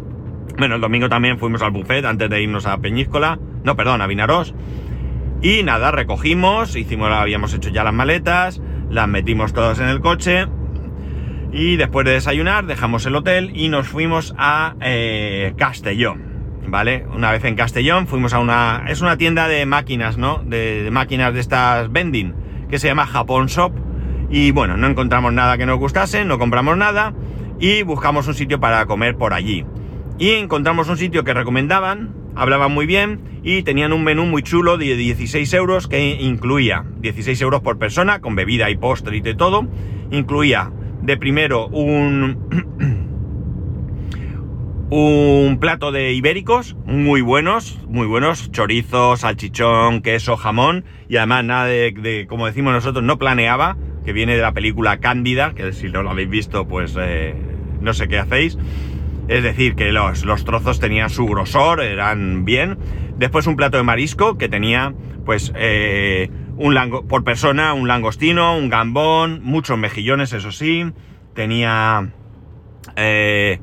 bueno, 0.60 0.76
el 0.76 0.82
domingo 0.82 1.10
también 1.10 1.40
fuimos 1.40 1.62
al 1.62 1.72
buffet 1.72 2.06
antes 2.06 2.30
de 2.30 2.42
irnos 2.42 2.66
a 2.66 2.78
Peñíscola, 2.78 3.40
no, 3.64 3.76
perdón, 3.76 4.02
a 4.02 4.08
Vinaros. 4.08 4.54
Y 5.42 5.64
nada, 5.64 5.92
recogimos, 5.92 6.76
hicimos, 6.76 7.10
habíamos 7.12 7.54
hecho 7.54 7.70
ya 7.70 7.84
las 7.84 7.94
maletas, 7.94 8.62
las 8.90 9.08
metimos 9.08 9.54
todas 9.54 9.80
en 9.80 9.88
el 9.88 10.02
coche. 10.02 10.48
Y 11.52 11.78
después 11.78 12.06
de 12.06 12.12
desayunar, 12.12 12.66
dejamos 12.66 13.06
el 13.06 13.16
hotel 13.16 13.52
y 13.56 13.70
nos 13.70 13.88
fuimos 13.88 14.36
a 14.38 14.76
eh, 14.82 15.54
Castellón. 15.58 16.30
¿vale? 16.70 17.06
Una 17.14 17.32
vez 17.32 17.44
en 17.46 17.56
Castellón 17.56 18.08
fuimos 18.08 18.34
a 18.34 18.40
una... 18.40 18.84
Es 18.88 19.02
una 19.02 19.18
tienda 19.18 19.48
de 19.48 19.66
máquinas, 19.66 20.18
¿no? 20.18 20.42
De, 20.46 20.90
máquinas 20.92 21.34
de 21.34 21.40
estas 21.40 21.92
vending, 21.92 22.34
que 22.70 22.80
se 22.80 22.88
llama 22.88 23.06
Japón 23.06 23.48
Shop. 23.48 23.74
Y 24.30 24.52
bueno, 24.52 24.78
no 24.78 24.88
encontramos 24.88 25.34
nada 25.34 25.58
que 25.58 25.66
nos 25.66 25.80
gustase, 25.80 26.24
no 26.26 26.38
compramos 26.38 26.78
nada 26.78 27.14
y 27.60 27.84
buscamos 27.84 28.28
un 28.28 28.36
sitio 28.36 28.60
para 28.60 28.86
comer 28.86 29.18
por 29.18 29.34
allí. 29.34 29.66
Y 30.20 30.32
encontramos 30.32 30.90
un 30.90 30.98
sitio 30.98 31.24
que 31.24 31.34
recomendaban, 31.34 32.14
hablaban 32.36 32.74
muy 32.74 32.86
bien 32.86 33.22
y 33.42 33.64
tenían 33.64 33.94
un 33.94 34.04
menú 34.04 34.26
muy 34.26 34.44
chulo 34.44 34.78
de 34.78 34.98
16 34.98 35.54
euros 35.54 35.88
que 35.88 36.18
incluía 36.20 36.84
16 37.00 37.42
euros 37.42 37.62
por 37.62 37.80
persona 37.80 38.20
con 38.20 38.36
bebida 38.36 38.70
y 38.70 38.76
postre 38.76 39.16
y 39.16 39.22
de 39.22 39.34
todo. 39.34 39.66
Incluía 40.12 40.74
de 41.02 41.16
primero 41.16 41.68
un... 41.68 43.08
un 44.92 45.58
plato 45.62 45.94
de 45.94 46.12
ibéricos 46.12 46.76
muy 46.86 47.22
buenos, 47.22 47.80
muy 47.88 48.06
buenos, 48.08 48.52
chorizo, 48.52 49.16
salchichón, 49.16 50.02
queso, 50.02 50.36
jamón 50.36 50.84
y 51.08 51.16
además 51.16 51.46
nada 51.46 51.66
de, 51.66 52.26
como 52.28 52.46
decimos 52.48 52.74
nosotros, 52.74 53.06
no 53.06 53.18
planeaba, 53.20 53.78
que 54.04 54.12
viene 54.12 54.36
de 54.36 54.42
la 54.42 54.52
película 54.52 54.98
Cándida, 54.98 55.54
que 55.54 55.72
si 55.72 55.88
no 55.90 56.04
lo 56.04 56.10
habéis 56.10 56.30
visto 56.30 56.68
pues 56.68 56.98
eh, 57.00 57.36
no 57.80 57.94
sé 57.94 58.10
qué 58.10 58.18
hacéis. 58.18 58.58
Es 59.30 59.44
decir, 59.44 59.76
que 59.76 59.92
los, 59.92 60.26
los, 60.26 60.44
trozos 60.44 60.80
tenían 60.80 61.10
su 61.10 61.26
grosor, 61.28 61.82
eran 61.82 62.46
bien. 62.46 62.78
Después 63.18 63.48
un 63.48 63.56
plato 63.56 63.78
de 63.78 63.84
marisco 63.84 64.38
que 64.38 64.50
tenía 64.50 64.94
pues 65.24 65.54
eh, 65.56 66.30
un 66.58 66.74
lango, 66.74 67.08
por 67.08 67.24
persona 67.24 67.74
un 67.74 67.88
langostino, 67.88 68.58
un 68.58 68.70
gambón, 68.70 69.42
muchos 69.44 69.78
mejillones, 69.78 70.34
eso 70.34 70.52
sí. 70.52 70.92
Tenía... 71.36 72.10
Eh, 72.96 73.60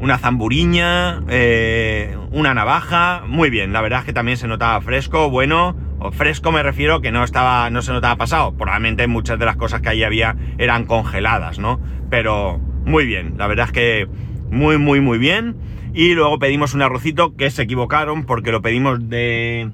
una 0.00 0.16
zamburiña, 0.16 1.20
eh, 1.28 2.16
una 2.32 2.54
navaja, 2.54 3.22
muy 3.26 3.50
bien, 3.50 3.74
la 3.74 3.82
verdad 3.82 4.00
es 4.00 4.06
que 4.06 4.12
también 4.14 4.38
se 4.38 4.48
notaba 4.48 4.80
fresco, 4.80 5.28
bueno, 5.28 5.76
o 5.98 6.10
fresco 6.10 6.52
me 6.52 6.62
refiero 6.62 7.02
que 7.02 7.12
no 7.12 7.22
estaba, 7.22 7.68
no 7.68 7.82
se 7.82 7.92
notaba 7.92 8.16
pasado, 8.16 8.56
probablemente 8.56 9.06
muchas 9.06 9.38
de 9.38 9.44
las 9.44 9.56
cosas 9.56 9.82
que 9.82 9.90
ahí 9.90 10.02
había 10.02 10.36
eran 10.56 10.86
congeladas, 10.86 11.58
¿no? 11.58 11.78
Pero 12.08 12.58
muy 12.86 13.04
bien, 13.04 13.34
la 13.36 13.46
verdad 13.46 13.66
es 13.66 13.72
que 13.72 14.08
muy, 14.50 14.78
muy, 14.78 15.00
muy 15.00 15.18
bien. 15.18 15.56
Y 15.92 16.14
luego 16.14 16.38
pedimos 16.38 16.74
un 16.74 16.82
arrocito 16.82 17.36
que 17.36 17.50
se 17.50 17.62
equivocaron 17.62 18.24
porque 18.24 18.52
lo 18.52 18.62
pedimos 18.62 19.08
de, 19.08 19.70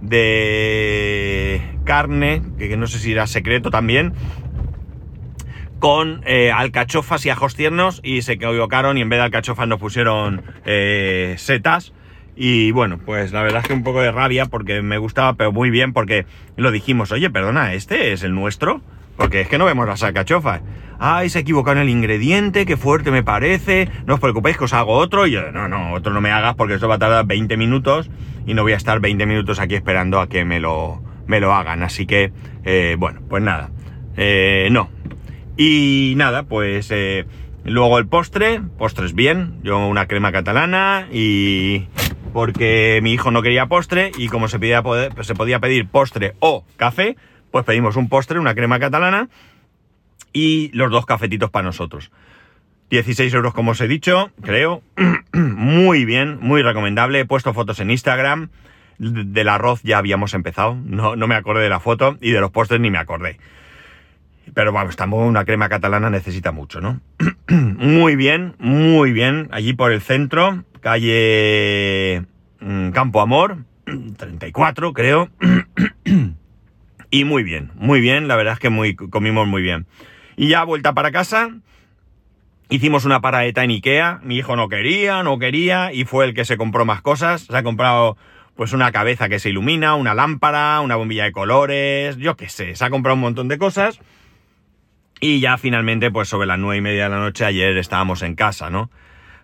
de 0.00 1.60
carne, 1.84 2.42
que 2.58 2.76
no 2.76 2.86
sé 2.86 2.98
si 2.98 3.12
era 3.12 3.26
secreto 3.26 3.70
también, 3.70 4.14
con 5.78 6.22
eh, 6.24 6.50
alcachofas 6.50 7.24
y 7.26 7.30
ajos 7.30 7.54
tiernos 7.54 8.00
y 8.02 8.22
se 8.22 8.32
equivocaron 8.32 8.96
y 8.98 9.02
en 9.02 9.08
vez 9.10 9.18
de 9.18 9.24
alcachofas 9.24 9.68
nos 9.68 9.78
pusieron 9.78 10.42
eh, 10.64 11.34
setas. 11.38 11.92
Y 12.36 12.72
bueno, 12.72 12.98
pues 12.98 13.32
la 13.32 13.42
verdad 13.42 13.60
es 13.60 13.68
que 13.68 13.74
un 13.74 13.84
poco 13.84 14.00
de 14.00 14.10
rabia 14.10 14.46
porque 14.46 14.82
me 14.82 14.98
gustaba, 14.98 15.34
pero 15.34 15.52
muy 15.52 15.70
bien 15.70 15.92
porque 15.92 16.26
lo 16.56 16.70
dijimos, 16.72 17.12
oye, 17.12 17.30
perdona, 17.30 17.74
¿este 17.74 18.12
es 18.12 18.24
el 18.24 18.34
nuestro? 18.34 18.80
Porque 19.16 19.42
es 19.42 19.48
que 19.48 19.58
no 19.58 19.66
vemos 19.66 19.86
las 19.86 20.02
alcachofas. 20.02 20.62
Ay, 20.98 21.28
se 21.28 21.40
equivocaron 21.40 21.82
el 21.82 21.88
ingrediente, 21.88 22.66
qué 22.66 22.76
fuerte 22.76 23.10
me 23.10 23.22
parece. 23.22 23.88
No 24.06 24.14
os 24.14 24.20
preocupéis 24.20 24.56
que 24.56 24.64
os 24.64 24.72
hago 24.72 24.92
otro. 24.92 25.26
Y 25.26 25.32
yo, 25.32 25.52
no, 25.52 25.68
no, 25.68 25.92
otro 25.92 26.12
no 26.12 26.20
me 26.20 26.30
hagas 26.30 26.54
porque 26.54 26.74
esto 26.74 26.88
va 26.88 26.96
a 26.96 26.98
tardar 26.98 27.26
20 27.26 27.56
minutos 27.56 28.10
y 28.46 28.54
no 28.54 28.62
voy 28.62 28.72
a 28.72 28.76
estar 28.76 29.00
20 29.00 29.26
minutos 29.26 29.60
aquí 29.60 29.74
esperando 29.74 30.20
a 30.20 30.28
que 30.28 30.44
me 30.44 30.60
lo, 30.60 31.02
me 31.26 31.40
lo 31.40 31.52
hagan. 31.52 31.82
Así 31.82 32.06
que, 32.06 32.32
eh, 32.64 32.96
bueno, 32.98 33.20
pues 33.28 33.42
nada. 33.42 33.70
no, 34.70 34.88
y 35.56 36.14
nada, 36.16 36.42
pues 36.44 36.90
eh, 36.90 37.26
luego 37.64 37.98
el 37.98 38.08
postre, 38.08 38.60
postres 38.76 39.14
bien, 39.14 39.60
yo 39.62 39.86
una 39.86 40.06
crema 40.06 40.32
catalana 40.32 41.06
y 41.12 41.86
porque 42.32 42.98
mi 43.02 43.12
hijo 43.12 43.30
no 43.30 43.42
quería 43.42 43.66
postre 43.66 44.10
y 44.18 44.28
como 44.28 44.48
se, 44.48 44.58
pedía 44.58 44.82
se 45.20 45.34
podía 45.36 45.60
pedir 45.60 45.86
postre 45.86 46.34
o 46.40 46.64
café, 46.76 47.16
pues 47.52 47.64
pedimos 47.64 47.94
un 47.94 48.08
postre, 48.08 48.40
una 48.40 48.56
crema 48.56 48.80
catalana 48.80 49.28
y 50.34 50.70
los 50.74 50.90
dos 50.90 51.06
cafetitos 51.06 51.48
para 51.48 51.64
nosotros. 51.64 52.10
16 52.90 53.32
euros 53.32 53.54
como 53.54 53.70
os 53.70 53.80
he 53.80 53.88
dicho, 53.88 54.30
creo. 54.42 54.82
muy 55.32 56.04
bien, 56.04 56.38
muy 56.40 56.62
recomendable. 56.62 57.20
He 57.20 57.24
puesto 57.24 57.54
fotos 57.54 57.80
en 57.80 57.90
Instagram. 57.90 58.50
Del 58.98 59.48
arroz 59.48 59.82
ya 59.82 59.98
habíamos 59.98 60.34
empezado, 60.34 60.76
no, 60.84 61.16
no 61.16 61.26
me 61.26 61.34
acordé 61.34 61.64
de 61.64 61.68
la 61.68 61.80
foto 61.80 62.16
y 62.20 62.30
de 62.30 62.40
los 62.40 62.52
postres 62.52 62.80
ni 62.80 62.90
me 62.90 62.98
acordé. 62.98 63.38
Pero 64.54 64.72
vamos, 64.72 64.94
tampoco 64.94 65.24
una 65.24 65.44
crema 65.44 65.68
catalana 65.68 66.10
necesita 66.10 66.52
mucho, 66.52 66.80
¿no? 66.80 67.00
muy 67.48 68.14
bien, 68.14 68.54
muy 68.58 69.12
bien. 69.12 69.48
Allí 69.50 69.72
por 69.72 69.90
el 69.90 70.00
centro, 70.00 70.62
calle 70.80 72.22
mm, 72.60 72.90
Campo 72.90 73.20
Amor, 73.20 73.64
34 74.16 74.92
creo. 74.92 75.28
y 77.10 77.24
muy 77.24 77.42
bien, 77.42 77.72
muy 77.74 78.00
bien. 78.00 78.28
La 78.28 78.36
verdad 78.36 78.54
es 78.54 78.60
que 78.60 78.70
muy, 78.70 78.94
comimos 78.94 79.48
muy 79.48 79.62
bien. 79.62 79.86
Y 80.36 80.48
ya 80.48 80.64
vuelta 80.64 80.94
para 80.94 81.12
casa, 81.12 81.50
hicimos 82.68 83.04
una 83.04 83.20
paraeta 83.20 83.64
en 83.64 83.70
Ikea. 83.70 84.20
Mi 84.22 84.36
hijo 84.36 84.56
no 84.56 84.68
quería, 84.68 85.22
no 85.22 85.38
quería 85.38 85.92
y 85.92 86.04
fue 86.04 86.24
el 86.24 86.34
que 86.34 86.44
se 86.44 86.56
compró 86.56 86.84
más 86.84 87.02
cosas. 87.02 87.42
Se 87.42 87.56
ha 87.56 87.62
comprado 87.62 88.16
pues 88.56 88.72
una 88.72 88.92
cabeza 88.92 89.28
que 89.28 89.38
se 89.38 89.50
ilumina, 89.50 89.94
una 89.94 90.14
lámpara, 90.14 90.80
una 90.80 90.96
bombilla 90.96 91.24
de 91.24 91.32
colores, 91.32 92.16
yo 92.18 92.36
qué 92.36 92.48
sé, 92.48 92.76
se 92.76 92.84
ha 92.84 92.90
comprado 92.90 93.14
un 93.14 93.20
montón 93.20 93.48
de 93.48 93.58
cosas. 93.58 94.00
Y 95.20 95.40
ya 95.40 95.58
finalmente, 95.58 96.10
pues 96.10 96.28
sobre 96.28 96.46
las 96.46 96.58
nueve 96.58 96.78
y 96.78 96.80
media 96.80 97.04
de 97.04 97.10
la 97.10 97.18
noche, 97.18 97.44
ayer 97.44 97.76
estábamos 97.76 98.22
en 98.22 98.34
casa, 98.34 98.70
¿no? 98.70 98.90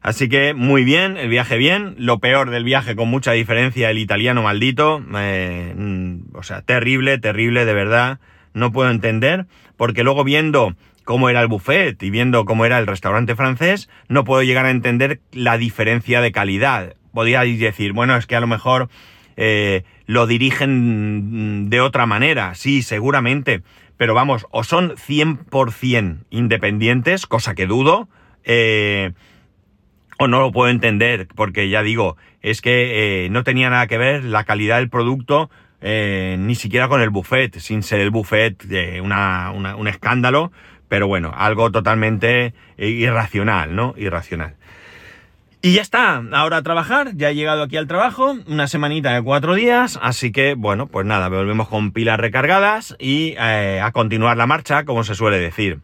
Así 0.03 0.29
que 0.29 0.55
muy 0.55 0.85
bien, 0.85 1.17
el 1.17 1.29
viaje 1.29 1.57
bien. 1.57 1.95
Lo 1.99 2.19
peor 2.19 2.51
del 2.51 2.65
viaje, 2.65 2.97
con 2.97 3.09
mucha 3.09 3.33
diferencia, 3.33 3.91
el 3.91 3.99
italiano 3.99 4.43
maldito. 4.43 5.03
Eh, 5.15 5.75
mm, 5.77 6.37
o 6.37 6.43
sea, 6.43 6.63
terrible, 6.63 7.19
terrible, 7.19 7.65
de 7.65 7.75
verdad. 7.75 8.19
No 8.55 8.73
puedo 8.73 8.91
entender, 8.91 9.47
porque 9.77 10.05
luego 10.05 10.25
viendo 10.25 10.75
cómo 11.05 11.29
era 11.29 11.41
el 11.41 11.49
buffet 11.49 12.03
y 12.03 12.11
viendo 12.11 12.45
cómo 12.45 12.65
era 12.65 12.79
el 12.79 12.87
restaurante 12.87 13.37
francés, 13.37 13.89
no 14.09 14.25
puedo 14.25 14.43
llegar 14.43 14.67
a 14.67 14.71
entender 14.71 15.21
la 15.33 15.59
diferencia 15.59 16.21
de 16.21 16.33
calidad. 16.33 16.95
Podríais 17.13 17.59
decir, 17.59 17.93
bueno, 17.93 18.17
es 18.17 18.27
que 18.27 18.37
a 18.37 18.41
lo 18.41 18.47
mejor 18.47 18.89
eh, 19.37 19.85
lo 20.07 20.27
dirigen 20.27 21.71
de 21.71 21.81
otra 21.81 22.07
manera. 22.07 22.55
Sí, 22.55 22.83
seguramente 22.83 23.63
pero 24.01 24.15
vamos, 24.15 24.47
o 24.51 24.65
son 24.65 24.93
100% 24.93 26.25
independientes, 26.31 27.27
cosa 27.27 27.55
que 27.55 27.67
dudo, 27.67 28.09
eh, 28.45 29.13
o 30.19 30.27
no 30.27 30.41
lo 30.41 30.53
puedo 30.53 30.71
entender, 30.71 31.29
porque 31.37 31.69
ya 31.69 31.83
digo, 31.83 32.17
es 32.41 32.63
que 32.63 33.27
eh, 33.27 33.29
no 33.29 33.45
tenía 33.45 33.69
nada 33.69 33.87
que 33.89 33.99
ver 33.99 34.25
la 34.25 34.45
calidad 34.45 34.79
del 34.79 34.89
producto, 34.89 35.51
eh, 35.81 36.37
ni 36.39 36.55
siquiera 36.55 36.89
con 36.89 37.01
el 37.01 37.11
buffet, 37.11 37.59
sin 37.59 37.83
ser 37.83 38.01
el 38.01 38.11
buffet 38.11 38.65
una, 39.03 39.53
un 39.53 39.89
escándalo, 39.89 40.53
pero 40.89 41.07
bueno, 41.07 41.33
algo 41.35 41.71
totalmente 41.71 42.55
irracional, 42.77 43.75
¿no? 43.75 43.95
Irracional. 43.97 44.57
Y 45.63 45.75
ya 45.75 45.83
está, 45.83 46.23
ahora 46.33 46.57
a 46.57 46.63
trabajar, 46.63 47.11
ya 47.17 47.29
he 47.29 47.35
llegado 47.35 47.63
aquí 47.63 47.77
al 47.77 47.87
trabajo, 47.87 48.35
una 48.47 48.67
semanita 48.67 49.13
de 49.13 49.23
cuatro 49.23 49.55
días, 49.55 49.99
así 50.01 50.33
que 50.33 50.55
bueno, 50.55 50.87
pues 50.87 51.05
nada, 51.05 51.29
volvemos 51.29 51.69
con 51.69 51.93
pilas 51.93 52.19
recargadas 52.19 52.97
y 52.99 53.35
eh, 53.39 53.79
a 53.83 53.93
continuar 53.93 54.39
la 54.39 54.47
marcha, 54.47 54.87
como 54.87 55.05
se 55.05 55.15
suele 55.15 55.39
decir. 55.39 55.81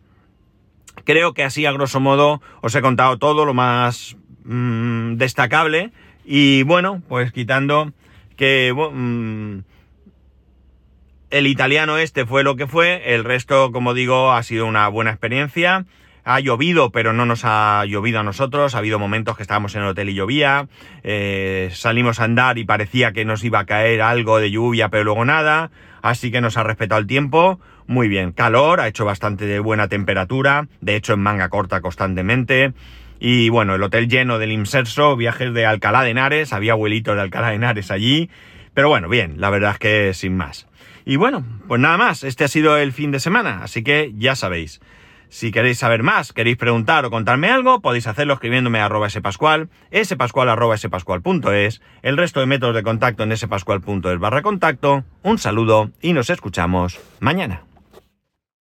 Creo 1.04 1.34
que 1.34 1.44
así 1.44 1.66
a 1.66 1.72
grosso 1.72 2.00
modo 2.00 2.40
os 2.62 2.74
he 2.74 2.80
contado 2.80 3.18
todo 3.18 3.44
lo 3.44 3.52
más 3.52 4.16
mm, 4.44 5.16
destacable 5.16 5.92
y 6.24 6.62
bueno, 6.62 7.02
pues 7.06 7.30
quitando 7.32 7.92
que 8.34 8.72
mm, 8.72 9.58
el 11.30 11.46
italiano 11.46 11.98
este 11.98 12.24
fue 12.24 12.44
lo 12.44 12.56
que 12.56 12.66
fue, 12.66 13.14
el 13.14 13.24
resto, 13.24 13.72
como 13.72 13.94
digo, 13.94 14.32
ha 14.32 14.42
sido 14.42 14.66
una 14.66 14.88
buena 14.88 15.10
experiencia. 15.10 15.84
ha 16.24 16.40
llovido, 16.40 16.90
pero 16.90 17.12
no 17.12 17.24
nos 17.24 17.42
ha 17.44 17.84
llovido 17.86 18.20
a 18.20 18.22
nosotros. 18.24 18.74
Ha 18.74 18.78
habido 18.78 18.98
momentos 18.98 19.36
que 19.36 19.42
estábamos 19.42 19.74
en 19.76 19.82
el 19.82 19.88
hotel 19.88 20.08
y 20.08 20.14
llovía. 20.14 20.66
Eh, 21.04 21.70
salimos 21.72 22.18
a 22.18 22.24
andar 22.24 22.58
y 22.58 22.64
parecía 22.64 23.12
que 23.12 23.24
nos 23.24 23.44
iba 23.44 23.60
a 23.60 23.64
caer 23.66 24.02
algo 24.02 24.38
de 24.38 24.50
lluvia, 24.50 24.88
pero 24.88 25.04
luego 25.04 25.24
nada. 25.24 25.70
Así 26.02 26.30
que 26.30 26.40
nos 26.40 26.56
ha 26.56 26.64
respetado 26.64 27.00
el 27.00 27.06
tiempo. 27.06 27.60
Muy 27.86 28.08
bien. 28.08 28.32
Calor, 28.32 28.80
ha 28.80 28.88
hecho 28.88 29.04
bastante 29.04 29.46
de 29.46 29.60
buena 29.60 29.88
temperatura. 29.88 30.66
De 30.80 30.96
hecho, 30.96 31.12
en 31.14 31.20
manga 31.20 31.48
corta 31.48 31.80
constantemente. 31.80 32.72
Y 33.20 33.48
bueno, 33.48 33.76
el 33.76 33.82
hotel 33.82 34.08
lleno 34.08 34.38
del 34.38 34.52
Imserso, 34.52 35.16
viajes 35.16 35.54
de 35.54 35.64
Alcalá 35.64 36.02
de 36.02 36.10
Henares. 36.10 36.52
Había 36.52 36.72
abuelitos 36.72 37.14
de 37.14 37.22
Alcalá 37.22 37.50
de 37.50 37.54
Henares 37.56 37.90
allí. 37.90 38.30
Pero 38.74 38.88
bueno, 38.88 39.08
bien, 39.08 39.34
la 39.38 39.50
verdad 39.50 39.72
es 39.72 39.78
que 39.78 40.14
sin 40.14 40.36
más. 40.36 40.65
Y 41.06 41.16
bueno, 41.16 41.44
pues 41.68 41.80
nada 41.80 41.96
más. 41.96 42.24
Este 42.24 42.44
ha 42.44 42.48
sido 42.48 42.76
el 42.76 42.92
fin 42.92 43.12
de 43.12 43.20
semana. 43.20 43.62
Así 43.62 43.82
que 43.82 44.12
ya 44.16 44.34
sabéis. 44.34 44.80
Si 45.28 45.52
queréis 45.52 45.78
saber 45.78 46.02
más, 46.02 46.32
queréis 46.32 46.56
preguntar 46.56 47.04
o 47.04 47.10
contarme 47.10 47.50
algo, 47.50 47.80
podéis 47.80 48.06
hacerlo 48.06 48.34
escribiéndome 48.34 48.80
a 48.80 48.86
arroba 48.86 49.10
spascual, 49.10 49.68
spascual 50.04 50.48
arroba 50.48 50.76
spascual.es, 50.76 51.82
el 52.02 52.16
resto 52.16 52.40
de 52.40 52.46
métodos 52.46 52.76
de 52.76 52.84
contacto 52.84 53.24
en 53.24 53.36
spascual.es 53.36 54.18
barra 54.20 54.42
contacto. 54.42 55.04
Un 55.22 55.38
saludo 55.38 55.90
y 56.00 56.12
nos 56.12 56.30
escuchamos 56.30 57.00
mañana. 57.18 57.65